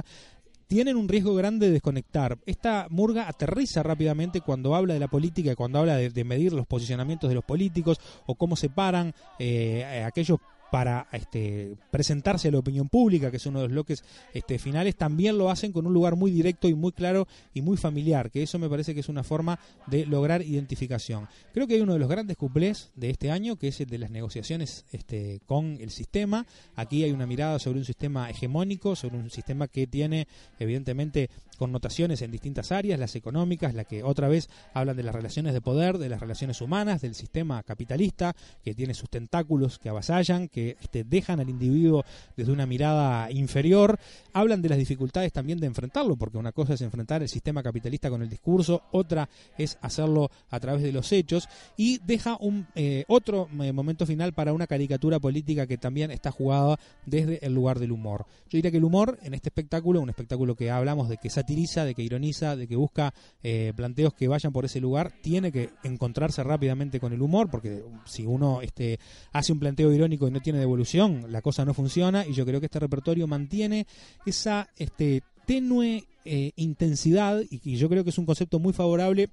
tienen 0.67 0.95
un 0.95 1.10
riesgo 1.10 1.36
grande 1.36 1.65
de 1.65 1.74
desconectar. 1.74 2.38
Esta 2.45 2.88
murga 2.89 3.27
aterriza 3.27 3.83
rápidamente 3.83 4.39
cuando 4.39 4.74
habla 4.74 4.93
de 4.93 5.01
la 5.01 5.10
política, 5.10 5.53
cuando 5.53 5.79
habla 5.79 5.98
de, 5.98 6.24
medir 6.24 6.53
los 6.53 6.65
posicionamientos 6.65 7.27
de 7.27 7.36
los 7.36 7.43
políticos 7.43 8.00
o 8.25 8.36
cómo 8.36 8.55
separan 8.55 9.13
eh, 9.38 10.03
aquellos 10.07 10.39
para 10.71 11.07
este, 11.11 11.75
presentarse 11.91 12.47
a 12.47 12.51
la 12.51 12.59
opinión 12.59 12.87
pública, 12.87 13.29
que 13.29 13.37
es 13.37 13.45
uno 13.45 13.59
de 13.59 13.65
los 13.65 13.73
bloques 13.73 14.03
este, 14.33 14.57
finales, 14.57 14.95
también 14.95 15.37
lo 15.37 15.51
hacen 15.51 15.73
con 15.73 15.85
un 15.85 15.93
lugar 15.93 16.15
muy 16.15 16.31
directo 16.31 16.69
y 16.69 16.73
muy 16.73 16.93
claro 16.93 17.27
y 17.53 17.61
muy 17.61 17.75
familiar, 17.75 18.31
que 18.31 18.41
eso 18.41 18.57
me 18.57 18.69
parece 18.69 18.93
que 18.93 19.01
es 19.01 19.09
una 19.09 19.23
forma 19.23 19.59
de 19.87 20.05
lograr 20.05 20.41
identificación. 20.41 21.27
Creo 21.53 21.67
que 21.67 21.75
hay 21.75 21.81
uno 21.81 21.93
de 21.93 21.99
los 21.99 22.09
grandes 22.09 22.37
cuplés 22.37 22.91
de 22.95 23.09
este 23.09 23.31
año, 23.31 23.57
que 23.57 23.67
es 23.67 23.81
el 23.81 23.89
de 23.89 23.97
las 23.97 24.11
negociaciones 24.11 24.85
este, 24.93 25.41
con 25.45 25.77
el 25.81 25.91
sistema. 25.91 26.45
Aquí 26.75 27.03
hay 27.03 27.11
una 27.11 27.27
mirada 27.27 27.59
sobre 27.59 27.79
un 27.79 27.85
sistema 27.85 28.29
hegemónico, 28.29 28.95
sobre 28.95 29.17
un 29.17 29.29
sistema 29.29 29.67
que 29.67 29.87
tiene 29.87 30.27
evidentemente 30.57 31.29
connotaciones 31.57 32.23
en 32.23 32.31
distintas 32.31 32.71
áreas, 32.71 32.99
las 32.99 33.15
económicas, 33.15 33.75
la 33.75 33.83
que 33.83 34.03
otra 34.03 34.27
vez 34.27 34.49
hablan 34.73 34.97
de 34.97 35.03
las 35.03 35.13
relaciones 35.13 35.53
de 35.53 35.61
poder, 35.61 35.99
de 35.99 36.09
las 36.09 36.19
relaciones 36.19 36.59
humanas, 36.59 37.01
del 37.01 37.13
sistema 37.13 37.61
capitalista, 37.61 38.35
que 38.63 38.73
tiene 38.73 38.95
sus 38.95 39.11
tentáculos 39.11 39.77
que 39.77 39.89
avasallan, 39.89 40.47
que 40.47 40.60
este, 40.69 41.03
dejan 41.03 41.39
al 41.39 41.49
individuo 41.49 42.03
desde 42.35 42.51
una 42.51 42.65
mirada 42.65 43.31
inferior, 43.31 43.99
hablan 44.33 44.61
de 44.61 44.69
las 44.69 44.77
dificultades 44.77 45.33
también 45.33 45.59
de 45.59 45.67
enfrentarlo, 45.67 46.15
porque 46.15 46.37
una 46.37 46.51
cosa 46.51 46.73
es 46.73 46.81
enfrentar 46.81 47.21
el 47.21 47.29
sistema 47.29 47.61
capitalista 47.61 48.09
con 48.09 48.21
el 48.21 48.29
discurso, 48.29 48.83
otra 48.91 49.29
es 49.57 49.77
hacerlo 49.81 50.29
a 50.49 50.59
través 50.59 50.83
de 50.83 50.91
los 50.91 51.11
hechos, 51.11 51.47
y 51.77 51.99
deja 51.99 52.37
un 52.39 52.67
eh, 52.75 53.03
otro 53.07 53.49
eh, 53.61 53.71
momento 53.71 54.05
final 54.05 54.33
para 54.33 54.53
una 54.53 54.67
caricatura 54.67 55.19
política 55.19 55.67
que 55.67 55.77
también 55.77 56.11
está 56.11 56.31
jugada 56.31 56.79
desde 57.05 57.45
el 57.45 57.53
lugar 57.53 57.79
del 57.79 57.91
humor. 57.91 58.25
Yo 58.49 58.57
diría 58.57 58.71
que 58.71 58.77
el 58.77 58.83
humor 58.83 59.19
en 59.23 59.33
este 59.33 59.49
espectáculo, 59.49 60.01
un 60.01 60.09
espectáculo 60.09 60.55
que 60.55 60.71
hablamos 60.71 61.09
de 61.09 61.17
que 61.17 61.29
de 61.31 61.95
que 61.95 62.03
ironiza, 62.03 62.55
de 62.55 62.67
que 62.67 62.75
busca 62.75 63.13
eh, 63.43 63.73
planteos 63.75 64.13
que 64.13 64.27
vayan 64.27 64.51
por 64.51 64.65
ese 64.65 64.79
lugar, 64.79 65.13
tiene 65.21 65.51
que 65.51 65.69
encontrarse 65.83 66.43
rápidamente 66.43 66.99
con 66.99 67.13
el 67.13 67.21
humor, 67.21 67.49
porque 67.49 67.83
si 68.05 68.25
uno 68.25 68.61
este, 68.61 68.99
hace 69.31 69.53
un 69.53 69.59
planteo 69.59 69.91
irónico 69.91 70.27
y 70.27 70.31
no 70.31 70.41
tiene 70.41 70.50
devolución, 70.60 71.25
la 71.29 71.41
cosa 71.41 71.65
no 71.65 71.74
funciona, 71.74 72.25
y 72.25 72.34
yo 72.34 72.46
creo 72.46 72.60
que 72.60 72.67
este 72.67 72.79
repertorio 72.79 73.27
mantiene 73.27 73.88
esa 74.25 74.70
este, 74.77 75.24
tenue 75.46 76.03
eh, 76.25 76.51
intensidad, 76.55 77.41
y, 77.50 77.62
y 77.63 77.77
yo 77.77 77.89
creo 77.89 78.03
que 78.03 78.10
es 78.12 78.17
un 78.17 78.25
concepto 78.25 78.60
muy 78.60 78.74
favorable 78.74 79.29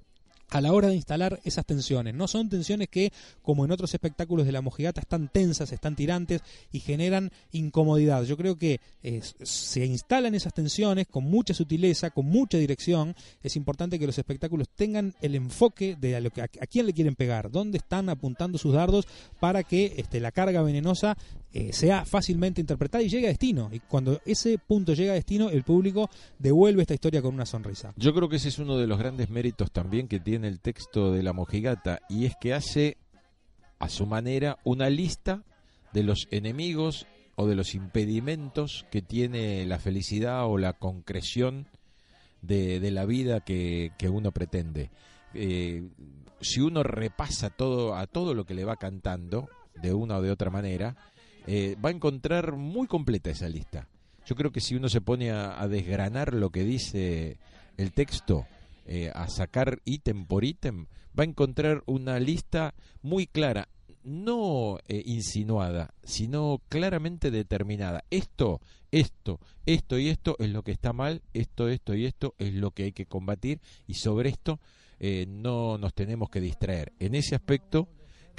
a 0.49 0.61
la 0.61 0.73
hora 0.73 0.87
de 0.89 0.95
instalar 0.95 1.39
esas 1.43 1.65
tensiones. 1.65 2.13
No 2.13 2.27
son 2.27 2.49
tensiones 2.49 2.89
que, 2.89 3.11
como 3.41 3.65
en 3.65 3.71
otros 3.71 3.93
espectáculos 3.93 4.45
de 4.45 4.51
la 4.51 4.61
mojigata, 4.61 5.01
están 5.01 5.29
tensas, 5.29 5.71
están 5.71 5.95
tirantes 5.95 6.41
y 6.71 6.79
generan 6.79 7.31
incomodidad. 7.51 8.23
Yo 8.23 8.37
creo 8.37 8.57
que 8.57 8.79
eh, 9.03 9.21
se 9.43 9.85
instalan 9.85 10.35
esas 10.35 10.53
tensiones 10.53 11.07
con 11.07 11.23
mucha 11.23 11.53
sutileza, 11.53 12.09
con 12.09 12.25
mucha 12.25 12.57
dirección. 12.57 13.15
Es 13.43 13.55
importante 13.55 13.99
que 13.99 14.07
los 14.07 14.17
espectáculos 14.17 14.69
tengan 14.69 15.13
el 15.21 15.35
enfoque 15.35 15.95
de 15.99 16.15
a, 16.15 16.19
lo 16.19 16.31
que, 16.31 16.41
a, 16.41 16.47
quién 16.47 16.85
le 16.85 16.93
quieren 16.93 17.15
pegar, 17.15 17.51
dónde 17.51 17.77
están 17.77 18.09
apuntando 18.09 18.57
sus 18.57 18.73
dardos 18.73 19.07
para 19.39 19.63
que 19.63 19.93
este, 19.97 20.19
la 20.19 20.31
carga 20.31 20.61
venenosa 20.61 21.17
eh, 21.51 21.73
sea 21.73 22.05
fácilmente 22.05 22.61
interpretada 22.61 23.03
y 23.03 23.09
llegue 23.09 23.27
a 23.27 23.29
destino. 23.29 23.69
Y 23.71 23.79
cuando 23.79 24.21
ese 24.25 24.57
punto 24.57 24.93
llega 24.93 25.13
a 25.13 25.15
destino, 25.15 25.49
el 25.49 25.63
público 25.63 26.09
devuelve 26.37 26.83
esta 26.83 26.93
historia 26.93 27.21
con 27.21 27.33
una 27.33 27.45
sonrisa. 27.45 27.93
Yo 27.97 28.13
creo 28.13 28.29
que 28.29 28.35
ese 28.35 28.49
es 28.49 28.59
uno 28.59 28.77
de 28.77 28.87
los 28.87 28.99
grandes 28.99 29.29
méritos 29.29 29.71
también 29.71 30.07
que 30.07 30.19
tiene 30.19 30.47
el 30.47 30.59
texto 30.59 31.11
de 31.11 31.23
La 31.23 31.33
Mojigata 31.33 32.01
y 32.07 32.25
es 32.25 32.35
que 32.39 32.53
hace 32.53 32.97
a 33.79 33.89
su 33.89 34.05
manera 34.05 34.59
una 34.63 34.89
lista 34.89 35.43
de 35.93 36.03
los 36.03 36.27
enemigos 36.31 37.07
o 37.35 37.47
de 37.47 37.55
los 37.55 37.73
impedimentos 37.73 38.85
que 38.91 39.01
tiene 39.01 39.65
la 39.65 39.79
felicidad 39.79 40.45
o 40.45 40.57
la 40.57 40.73
concreción 40.73 41.67
de, 42.41 42.79
de 42.79 42.91
la 42.91 43.05
vida 43.05 43.39
que, 43.39 43.91
que 43.97 44.09
uno 44.09 44.31
pretende. 44.31 44.91
Eh, 45.33 45.87
si 46.41 46.61
uno 46.61 46.83
repasa 46.83 47.49
todo 47.49 47.95
a 47.95 48.07
todo 48.07 48.33
lo 48.33 48.45
que 48.45 48.53
le 48.53 48.65
va 48.65 48.75
cantando 48.75 49.49
de 49.81 49.93
una 49.93 50.17
o 50.17 50.21
de 50.21 50.31
otra 50.31 50.49
manera, 50.49 50.95
eh, 51.51 51.75
va 51.83 51.89
a 51.89 51.93
encontrar 51.93 52.55
muy 52.55 52.85
completa 52.85 53.31
esa 53.31 53.49
lista. 53.49 53.87
Yo 54.23 54.35
creo 54.35 54.51
que 54.51 54.61
si 54.61 54.75
uno 54.75 54.87
se 54.87 55.01
pone 55.01 55.31
a, 55.31 55.67
desgranar 55.67 56.35
lo 56.35 56.51
que 56.51 56.63
dice 56.63 57.39
el 57.75 57.91
texto, 57.91 58.45
eh, 58.85 59.11
a 59.15 59.27
sacar 59.29 59.81
ítem 59.83 60.25
por 60.25 60.43
ítem, 60.43 60.85
va 61.17 61.23
a 61.23 61.27
encontrar 61.27 61.81
una 61.87 62.19
lista 62.19 62.75
muy 63.01 63.25
clara, 63.25 63.67
no 64.03 64.77
eh, 64.87 65.01
insinuada, 65.07 65.95
sino 66.03 66.61
claramente 66.69 67.31
determinada. 67.31 68.03
Esto, 68.11 68.61
esto, 68.91 69.39
esto 69.65 69.97
y 69.97 70.09
esto 70.09 70.35
es 70.37 70.51
lo 70.51 70.61
que 70.61 70.71
está 70.71 70.93
mal, 70.93 71.23
esto, 71.33 71.67
esto 71.67 71.95
y 71.95 72.05
esto 72.05 72.35
es 72.37 72.53
lo 72.53 72.69
que 72.69 72.83
hay 72.83 72.91
que 72.91 73.07
combatir 73.07 73.59
y 73.87 73.95
sobre 73.95 74.29
esto 74.29 74.59
eh, 74.99 75.25
no 75.27 75.79
nos 75.79 75.95
tenemos 75.95 76.29
que 76.29 76.41
distraer. 76.41 76.93
En 76.99 77.15
ese 77.15 77.33
aspecto 77.33 77.87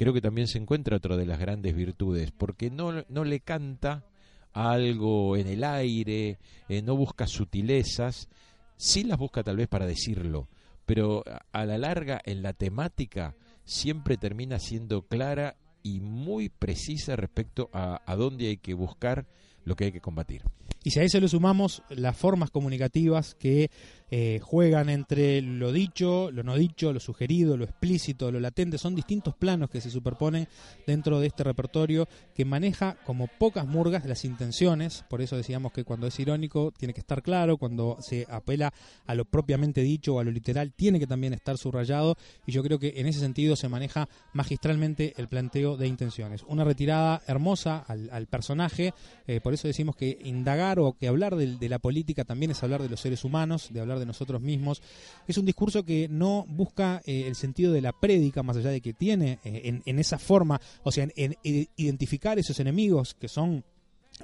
creo 0.01 0.15
que 0.15 0.23
también 0.23 0.49
se 0.49 0.57
encuentra 0.57 0.97
otra 0.97 1.19
de 1.19 1.27
las 1.27 1.39
grandes 1.39 1.77
virtudes, 1.77 2.33
porque 2.33 2.71
no, 2.71 3.05
no 3.11 3.23
le 3.23 3.41
canta 3.41 4.07
algo 4.55 5.37
en 5.37 5.47
el 5.47 5.63
aire, 5.63 6.39
eh, 6.71 6.81
no 6.81 6.97
busca 6.97 7.27
sutilezas, 7.27 8.31
sí 8.79 9.05
las 9.05 9.19
busca 9.19 9.43
tal 9.43 9.59
vez 9.59 9.69
para 9.69 9.85
decirlo, 9.85 10.49
pero 10.87 11.23
a 11.53 11.67
la 11.67 11.77
larga 11.77 12.19
en 12.25 12.43
la 12.43 12.55
temática 12.55 13.35
siempre 13.67 14.17
termina 14.17 14.59
siendo 14.59 15.03
clara 15.03 15.59
y 15.83 16.01
muy 16.01 16.49
precisa 16.49 17.15
respecto 17.15 17.69
a, 17.75 18.01
a 18.07 18.17
dónde 18.17 18.47
hay 18.47 18.57
que 18.57 18.73
buscar 18.73 19.27
lo 19.67 19.77
que 19.77 19.85
hay 19.85 19.93
que 19.93 20.01
combatir. 20.01 20.45
Y 20.83 20.91
si 20.91 21.01
a 21.01 21.03
eso 21.03 21.21
le 21.21 21.29
sumamos 21.29 21.83
las 21.91 22.17
formas 22.17 22.51
comunicativas 22.51 23.35
que 23.35 23.71
eh, 24.13 24.41
juegan 24.43 24.89
entre 24.89 25.41
lo 25.41 25.73
dicho, 25.73 26.31
lo 26.33 26.43
no 26.43 26.57
dicho, 26.57 26.93
lo 26.93 26.99
sugerido, 26.99 27.57
lo 27.57 27.65
explícito, 27.65 28.33
lo 28.33 28.41
latente, 28.41 28.77
son 28.77 28.97
distintos 28.97 29.37
planos 29.37 29.71
que 29.71 29.81
se 29.81 29.91
superponen 29.91 30.49
dentro 30.85 31.21
de 31.21 31.29
este 31.29 31.45
repertorio 31.45 32.09
que 32.35 32.45
maneja 32.45 32.97
como 33.05 33.29
pocas 33.29 33.67
murgas 33.67 34.05
las 34.07 34.25
intenciones, 34.25 35.05
por 35.09 35.23
eso 35.23 35.37
decíamos 35.37 35.73
que 35.73 35.85
cuando 35.85 36.09
es 36.09 36.19
irónico 36.19 36.73
tiene 36.77 36.93
que 36.93 37.01
estar 37.01 37.23
claro, 37.23 37.57
cuando 37.57 37.99
se 38.01 38.27
apela 38.29 38.73
a 39.07 39.15
lo 39.15 39.25
propiamente 39.27 39.83
dicho 39.83 40.17
o 40.17 40.21
a 40.21 40.25
lo 40.25 40.33
literal 40.33 40.73
tiene 40.73 40.99
que 40.99 41.07
también 41.07 41.33
estar 41.33 41.57
subrayado 41.57 42.17
y 42.47 42.53
yo 42.53 42.65
creo 42.65 42.81
que 42.81 42.95
en 42.97 43.07
ese 43.07 43.21
sentido 43.21 43.55
se 43.55 43.69
maneja 43.69 44.09
magistralmente 44.33 45.15
el 45.19 45.29
planteo 45.29 45.77
de 45.77 45.87
intenciones. 45.87 46.43
Una 46.49 46.65
retirada 46.65 47.23
hermosa 47.29 47.85
al, 47.87 48.27
personaje, 48.27 48.93
eh, 49.27 49.41
por 49.41 49.55
eso 49.55 49.69
decimos 49.69 49.95
que 49.95 50.19
indagar 50.25 50.70
o 50.79 50.93
que 50.97 51.09
hablar 51.09 51.37
de, 51.37 51.69
la 51.69 51.79
política 51.79 52.25
también 52.25 52.51
es 52.51 52.63
hablar 52.63 52.83
de 52.83 52.89
los 52.89 53.01
seres 53.01 53.25
humanos, 53.25 53.69
de 53.73 53.81
hablar 53.81 53.99
de 53.99 54.07
nosotros 54.07 54.41
mismos. 54.41 54.83
Es 55.27 55.39
un 55.39 55.47
discurso 55.47 55.85
que 55.85 56.09
no 56.09 56.45
busca 56.49 57.03
eh, 57.05 57.25
el 57.27 57.35
sentido 57.35 57.73
de 57.73 57.81
la 57.81 57.93
prédica, 57.93 58.43
más 58.43 58.57
allá 58.57 58.71
de 58.71 58.81
que 58.81 58.93
tiene 58.93 59.39
eh, 59.45 59.81
en, 59.85 59.99
esa 59.99 60.19
forma, 60.19 60.61
o 60.83 60.93
sea, 60.93 61.05
en, 61.05 61.13
en 61.17 61.37
i- 61.43 61.69
identificar 61.77 62.39
esos 62.39 62.61
enemigos 62.61 63.15
que 63.15 63.29
son 63.29 63.65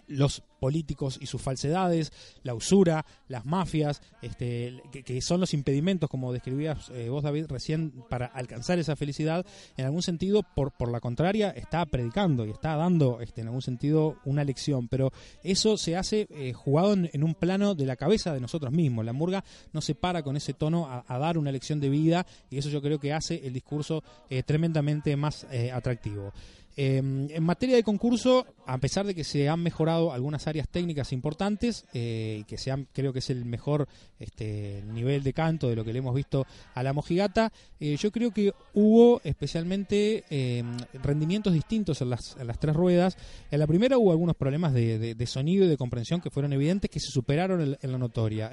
los 0.07 0.43
políticos 0.61 1.19
y 1.21 1.27
sus 1.27 1.43
falsedades, 1.43 2.13
la 2.43 2.55
usura, 2.55 3.05
las 3.29 3.45
mafias, 3.45 4.01
este, 4.23 4.83
que, 4.91 5.21
son 5.21 5.41
los 5.41 5.55
impedimentos, 5.55 6.09
como 6.09 6.33
describías 6.33 6.91
eh, 6.91 7.09
vos, 7.09 7.23
David, 7.23 7.47
recién, 7.49 7.93
para 8.09 8.27
alcanzar 8.27 8.79
esa 8.79 8.97
felicidad, 8.97 9.45
en 9.77 9.85
algún 9.85 10.03
sentido, 10.03 10.43
por, 10.43 10.73
por 10.73 10.91
la 10.91 11.01
contraria, 11.01 11.51
está 11.51 11.85
predicando 11.87 12.47
y 12.47 12.51
está 12.51 12.77
dando, 12.77 13.21
este, 13.21 13.43
en 13.43 13.49
algún 13.49 13.63
sentido, 13.63 14.17
una 14.25 14.45
lección. 14.45 14.89
Pero 14.89 15.13
eso 15.43 15.77
se 15.77 15.97
hace 15.97 16.27
eh, 16.31 16.53
jugado 16.53 16.95
en, 16.95 17.25
un 17.25 17.35
plano 17.35 17.75
de 17.75 17.87
la 17.87 17.97
cabeza 17.97 18.33
de 18.33 18.41
nosotros 18.41 18.73
mismos. 18.73 19.05
La 19.05 19.13
murga 19.13 19.45
no 19.73 19.81
se 19.81 19.95
para 19.95 20.23
con 20.23 20.37
ese 20.37 20.55
tono 20.55 20.87
a, 20.87 21.05
a 21.07 21.19
dar 21.19 21.39
una 21.39 21.53
lección 21.53 21.81
de 21.81 21.89
vida 21.89 22.27
y 22.51 22.59
eso 22.59 22.69
yo 22.69 22.81
creo 22.83 22.99
que 22.99 23.13
hace 23.13 23.47
el 23.47 23.53
discurso 23.53 24.03
eh, 24.31 24.43
tremendamente 24.43 25.17
más 25.17 25.47
eh, 25.51 25.71
atractivo. 25.73 26.33
Eh, 26.77 26.97
en 26.99 27.43
materia 27.43 27.77
de 27.77 27.83
concurso, 27.83 28.47
a 28.67 28.77
pesar 28.79 29.07
de 29.07 29.15
que 29.15 29.25
se 29.25 29.49
han 29.49 29.61
mejorado 29.63 30.13
algunas 30.13 30.47
áreas 30.47 30.69
técnicas 30.69 31.13
importantes, 31.13 31.87
eh, 31.95 32.45
que 32.47 32.59
se 32.59 32.71
han, 32.71 32.87
creo 32.93 33.13
que 33.13 33.21
es 33.21 33.31
el 33.31 33.45
mejor 33.47 33.89
este, 34.19 34.83
nivel 34.93 35.23
de 35.23 35.33
canto 35.33 35.69
de 35.69 35.77
lo 35.77 35.85
que 35.85 35.93
le 35.93 36.01
hemos 36.01 36.15
visto 36.15 36.47
a 36.75 36.83
la 36.83 36.93
mojigata, 36.93 37.53
eh, 37.81 37.97
yo 37.97 38.11
creo 38.13 38.31
que 38.31 38.53
hubo 38.75 39.21
especialmente 39.25 40.25
eh, 40.31 40.63
rendimientos 41.03 41.53
distintos 41.55 42.03
en 42.03 42.11
las, 42.11 42.37
tres 42.61 42.75
ruedas. 42.77 43.17
En 43.51 43.59
la 43.61 43.67
primera 43.67 43.97
hubo 43.99 44.11
algunos 44.11 44.37
problemas 44.37 44.73
de, 44.75 44.99
de- 44.99 45.15
de 45.15 45.27
sonido 45.27 45.65
y 45.65 45.69
de 45.69 45.77
comprensión 45.77 46.21
que 46.21 46.31
fueron 46.31 46.53
evidentes 46.53 46.91
que 46.91 47.01
se 47.01 47.11
superaron 47.11 47.77
en, 47.81 47.93
la 47.93 47.99
notoria, 47.99 48.51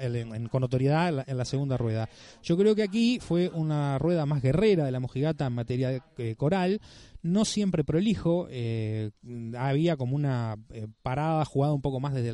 con 0.50 0.60
notoriedad 0.62 1.08
en 1.08 1.16
la, 1.16 1.24
en 1.26 1.36
la 1.36 1.44
segunda 1.44 1.76
rueda. 1.76 2.08
Yo 2.42 2.56
creo 2.56 2.74
que 2.74 2.82
aquí 2.82 3.18
fue 3.20 3.48
una 3.50 3.98
rueda 3.98 4.24
más 4.26 4.40
guerrera 4.42 4.84
de 4.86 4.92
la 4.92 5.00
mojigata 5.00 5.46
en 5.46 5.52
materia 5.52 6.02
eh, 6.18 6.34
coral 6.36 6.80
no 7.24 7.46
siempre 7.46 7.84
prolijo, 7.84 8.48
eh, 8.50 9.10
había 9.58 9.96
como 9.96 10.14
una 10.14 10.56
eh, 10.70 10.86
parada 11.02 11.42
jugada 11.46 11.72
un 11.72 11.80
poco 11.80 11.98
más 11.98 12.12
desde 12.12 12.28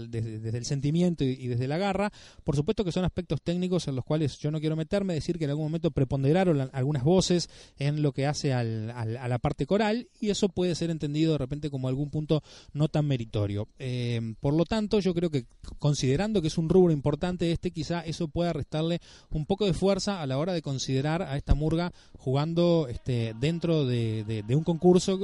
el, 0.59 0.65
sentimiento 0.65 1.23
y, 1.23 1.47
desde 1.47 1.69
la 1.69 1.79
garra. 1.79 2.11
Por 2.43 2.57
supuesto 2.57 2.85
que 2.85 2.91
son 2.91 3.05
aspectos 3.05 3.41
técnicos 3.41 3.87
en 3.87 3.95
los 3.95 4.05
cuales 4.05 4.37
yo 4.41 4.51
no 4.51 4.59
quiero 4.59 4.75
meterme, 4.75 5.15
decir 5.15 5.39
que 5.39 5.45
en 5.45 5.51
algún 5.51 5.67
momento 5.67 5.93
preponderaron 5.93 6.69
algunas 6.73 7.05
voces 7.05 7.49
en 7.79 8.03
lo 8.03 8.11
que 8.11 8.27
hace 8.27 8.53
al- 8.53 8.91
a 8.91 9.29
la 9.29 9.39
parte 9.39 9.65
coral 9.65 10.09
y 10.21 10.31
eso 10.31 10.49
puede 10.49 10.75
ser 10.75 10.91
entendido 10.91 11.33
de 11.33 11.39
repente 11.39 11.71
como 11.71 11.87
algún 11.87 12.11
punto 12.11 12.43
no 12.73 12.89
tan 12.89 13.07
meritorio. 13.07 13.69
Eh, 13.79 14.35
por 14.41 14.55
lo 14.55 14.65
tanto, 14.65 14.99
yo 14.99 15.15
creo 15.15 15.31
que 15.31 15.45
considerando 15.79 16.43
que 16.43 16.49
es 16.49 16.59
un 16.59 16.69
rubro 16.69 16.93
importante 16.93 17.53
este, 17.53 17.71
quizá 17.71 18.01
eso 18.01 18.27
pueda 18.27 18.53
restarle 18.53 18.99
un 19.31 19.47
poco 19.47 19.67
de 19.67 19.73
fuerza 19.73 20.21
a 20.21 20.27
la 20.27 20.37
hora 20.37 20.53
de 20.53 20.63
considerar 20.63 21.23
a 21.23 21.37
esta 21.37 21.55
murga 21.55 21.93
jugando 22.19 22.89
este, 22.91 23.35
dentro 23.39 23.87
de, 23.87 24.25
de- 24.25 24.43
de 24.43 24.57
un 24.57 24.65
concurso 24.65 24.80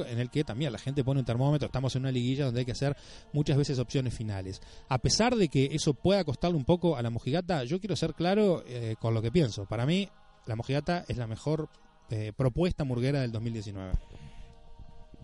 en 0.06 0.18
el 0.20 0.30
que 0.30 0.44
también 0.44 0.70
la 0.72 0.78
gente 0.78 1.02
pone 1.02 1.20
un 1.20 1.26
termómetro, 1.26 1.66
estamos 1.66 1.94
en 1.96 2.02
una 2.02 2.12
liguilla 2.12 2.44
donde 2.44 2.60
hay 2.60 2.66
que 2.66 2.72
hacer 2.72 2.96
muchas 3.32 3.56
veces 3.56 3.78
opciones 3.78 4.14
finales. 4.14 4.60
A 4.88 4.98
pesar 4.98 5.34
de 5.34 5.48
que 5.48 5.70
eso 5.72 5.94
pueda 5.94 6.22
costarle 6.24 6.56
un 6.56 6.64
poco 6.64 6.96
a 6.96 7.02
la 7.02 7.10
mojigata, 7.10 7.64
yo 7.64 7.80
quiero 7.80 7.96
ser 7.96 8.14
claro 8.14 8.62
eh, 8.66 8.96
con 9.00 9.14
lo 9.14 9.22
que 9.22 9.32
pienso. 9.32 9.64
Para 9.66 9.86
mí, 9.86 10.08
la 10.46 10.54
mojigata 10.56 11.04
es 11.08 11.16
la 11.16 11.26
mejor 11.26 11.68
eh, 12.10 12.32
propuesta 12.36 12.84
murguera 12.84 13.20
del 13.20 13.32
2019. 13.32 13.92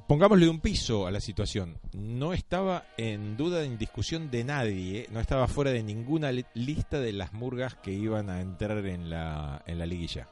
Pongámosle 0.09 0.49
un 0.49 0.61
piso 0.61 1.07
a 1.07 1.11
la 1.11 1.21
situación. 1.21 1.79
No 1.95 2.33
estaba 2.33 2.85
en 2.99 3.37
duda, 3.37 3.63
en 3.65 3.79
discusión 3.79 4.31
de 4.31 4.45
nadie, 4.45 5.07
no 5.11 5.21
estaba 5.21 5.47
fuera 5.47 5.71
de 5.71 5.83
ninguna 5.83 6.33
li- 6.33 6.45
lista 6.55 6.99
de 7.01 7.13
las 7.13 7.33
murgas 7.33 7.77
que 7.77 7.93
iban 7.93 8.29
a 8.29 8.41
entrar 8.41 8.85
en 8.85 9.09
la, 9.09 9.63
en 9.67 9.79
la 9.79 9.87
liguilla. 9.87 10.29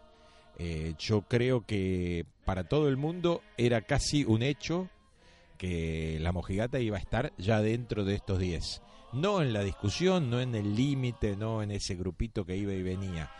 Eh, 0.58 0.94
yo 0.98 1.22
creo 1.22 1.64
que 1.64 2.26
para 2.50 2.64
todo 2.64 2.88
el 2.88 2.96
mundo 2.96 3.42
era 3.56 3.82
casi 3.82 4.24
un 4.24 4.42
hecho 4.42 4.88
que 5.56 6.18
la 6.20 6.32
mojigata 6.32 6.80
iba 6.80 6.96
a 6.96 7.00
estar 7.00 7.32
ya 7.38 7.62
dentro 7.62 8.04
de 8.04 8.16
estos 8.16 8.40
10. 8.40 8.82
No 9.12 9.40
en 9.40 9.52
la 9.52 9.62
discusión, 9.62 10.30
no 10.30 10.40
en 10.40 10.56
el 10.56 10.74
límite, 10.74 11.36
no 11.36 11.62
en 11.62 11.70
ese 11.70 11.94
grupito 11.94 12.44
que 12.44 12.56
iba 12.56 12.72
y 12.72 12.82
venía. 12.82 13.30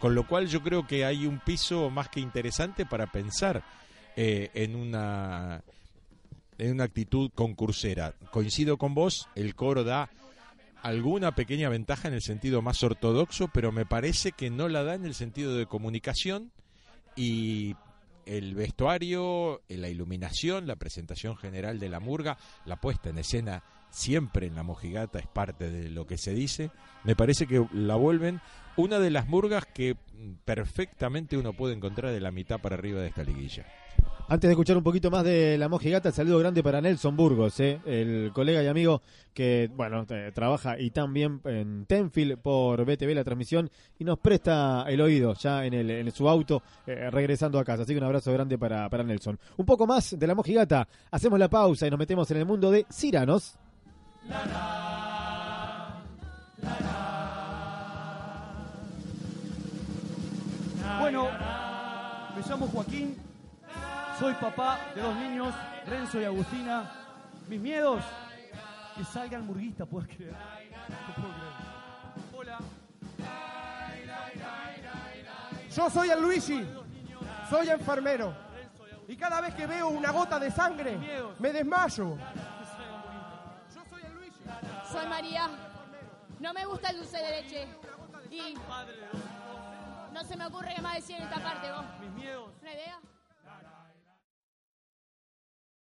Con 0.00 0.16
lo 0.16 0.26
cual 0.26 0.48
yo 0.48 0.64
creo 0.64 0.84
que 0.84 1.04
hay 1.04 1.28
un 1.28 1.38
piso 1.38 1.90
más 1.90 2.08
que 2.08 2.18
interesante 2.18 2.86
para 2.86 3.06
pensar 3.06 3.62
eh, 4.16 4.50
en 4.52 4.74
una 4.74 5.62
en 6.58 6.72
una 6.72 6.82
actitud 6.82 7.30
concursera. 7.36 8.14
Coincido 8.32 8.78
con 8.78 8.94
vos, 8.94 9.28
el 9.36 9.54
coro 9.54 9.84
da 9.84 10.10
alguna 10.82 11.36
pequeña 11.36 11.68
ventaja 11.68 12.08
en 12.08 12.14
el 12.14 12.22
sentido 12.22 12.62
más 12.62 12.82
ortodoxo, 12.82 13.46
pero 13.46 13.70
me 13.70 13.86
parece 13.86 14.32
que 14.32 14.50
no 14.50 14.68
la 14.68 14.82
da 14.82 14.94
en 14.94 15.04
el 15.04 15.14
sentido 15.14 15.56
de 15.56 15.66
comunicación 15.66 16.50
y 17.14 17.76
el 18.26 18.54
vestuario, 18.54 19.62
eh, 19.68 19.76
la 19.76 19.88
iluminación, 19.88 20.66
la 20.66 20.76
presentación 20.76 21.36
general 21.36 21.78
de 21.78 21.88
la 21.88 22.00
murga, 22.00 22.36
la 22.64 22.76
puesta 22.76 23.10
en 23.10 23.18
escena 23.18 23.62
siempre 23.90 24.46
en 24.46 24.54
la 24.54 24.62
mojigata 24.62 25.18
es 25.18 25.26
parte 25.26 25.70
de 25.70 25.88
lo 25.88 26.06
que 26.06 26.18
se 26.18 26.34
dice. 26.34 26.70
Me 27.04 27.16
parece 27.16 27.46
que 27.46 27.66
la 27.72 27.96
vuelven 27.96 28.40
una 28.76 28.98
de 28.98 29.10
las 29.10 29.26
murgas 29.26 29.64
que 29.64 29.94
mm, 29.94 30.32
perfectamente 30.44 31.36
uno 31.36 31.54
puede 31.54 31.74
encontrar 31.74 32.12
de 32.12 32.20
la 32.20 32.30
mitad 32.30 32.60
para 32.60 32.74
arriba 32.74 33.00
de 33.00 33.08
esta 33.08 33.24
liguilla. 33.24 33.64
Antes 34.28 34.48
de 34.48 34.54
escuchar 34.54 34.76
un 34.76 34.82
poquito 34.82 35.08
más 35.08 35.22
de 35.22 35.56
la 35.56 35.68
mojigata, 35.68 36.10
saludo 36.10 36.40
grande 36.40 36.60
para 36.60 36.80
Nelson 36.80 37.16
Burgos, 37.16 37.60
eh, 37.60 37.80
el 37.86 38.32
colega 38.34 38.60
y 38.60 38.66
amigo 38.66 39.00
que, 39.32 39.70
bueno, 39.72 40.04
eh, 40.08 40.32
trabaja 40.34 40.80
y 40.80 40.90
también 40.90 41.40
en 41.44 41.86
Tenfield 41.86 42.38
por 42.38 42.84
BTV 42.84 43.14
la 43.14 43.22
transmisión 43.22 43.70
y 44.00 44.02
nos 44.02 44.18
presta 44.18 44.84
el 44.88 45.00
oído 45.00 45.34
ya 45.34 45.64
en, 45.64 45.74
el, 45.74 46.10
su 46.10 46.28
auto 46.28 46.60
eh, 46.88 47.08
regresando 47.08 47.60
a 47.60 47.64
casa. 47.64 47.84
Así 47.84 47.92
que 47.92 47.98
un 47.98 48.04
abrazo 48.04 48.32
grande 48.32 48.58
para, 48.58 48.90
para 48.90 49.04
Nelson. 49.04 49.38
Un 49.58 49.64
poco 49.64 49.86
más 49.86 50.18
de 50.18 50.26
la 50.26 50.34
mojigata, 50.34 50.88
hacemos 51.12 51.38
la 51.38 51.48
pausa 51.48 51.86
y 51.86 51.90
nos 51.90 51.98
metemos 52.00 52.28
en 52.32 52.38
el 52.38 52.46
mundo 52.46 52.72
de 52.72 52.84
Ciranos. 52.90 53.56
Bueno, 60.98 61.28
me 62.34 62.42
llamo 62.42 62.66
Joaquín, 62.66 63.14
soy 64.18 64.34
papá 64.34 64.78
de 64.94 65.02
dos 65.02 65.14
niños, 65.16 65.54
Renzo 65.86 66.20
y 66.20 66.24
Agustina. 66.24 66.90
Mis 67.48 67.60
miedos, 67.60 68.02
que 68.96 69.04
salgan 69.04 69.46
murguistas, 69.46 69.86
puedes 69.86 70.08
creer. 70.08 70.32
No 70.32 71.14
puedo 71.14 71.34
creer. 71.34 71.52
Hola. 72.34 72.58
Yo 75.74 75.90
soy 75.90 76.10
el 76.10 76.22
Luigi, 76.22 76.66
soy 77.50 77.68
enfermero. 77.68 78.34
Y 79.08 79.16
cada 79.16 79.40
vez 79.40 79.54
que 79.54 79.66
veo 79.66 79.88
una 79.88 80.10
gota 80.10 80.38
de 80.38 80.50
sangre, 80.50 80.98
me 81.38 81.52
desmayo. 81.52 82.16
Yo 83.74 83.84
soy 83.88 84.02
el 84.02 84.14
Luigi. 84.14 84.40
Soy 84.90 85.06
María. 85.06 85.50
No 86.40 86.52
me 86.52 86.64
gusta 86.64 86.90
el 86.90 86.98
dulce 86.98 87.18
de 87.18 87.30
leche. 87.30 87.68
Y 88.30 88.54
no 90.12 90.24
se 90.24 90.36
me 90.36 90.46
ocurre 90.46 90.72
qué 90.74 90.82
más 90.82 90.94
decir 90.94 91.16
en 91.16 91.24
esta 91.24 91.40
parte, 91.40 91.70
vos. 91.70 91.84
¿Una 92.62 92.72
idea? 92.72 92.98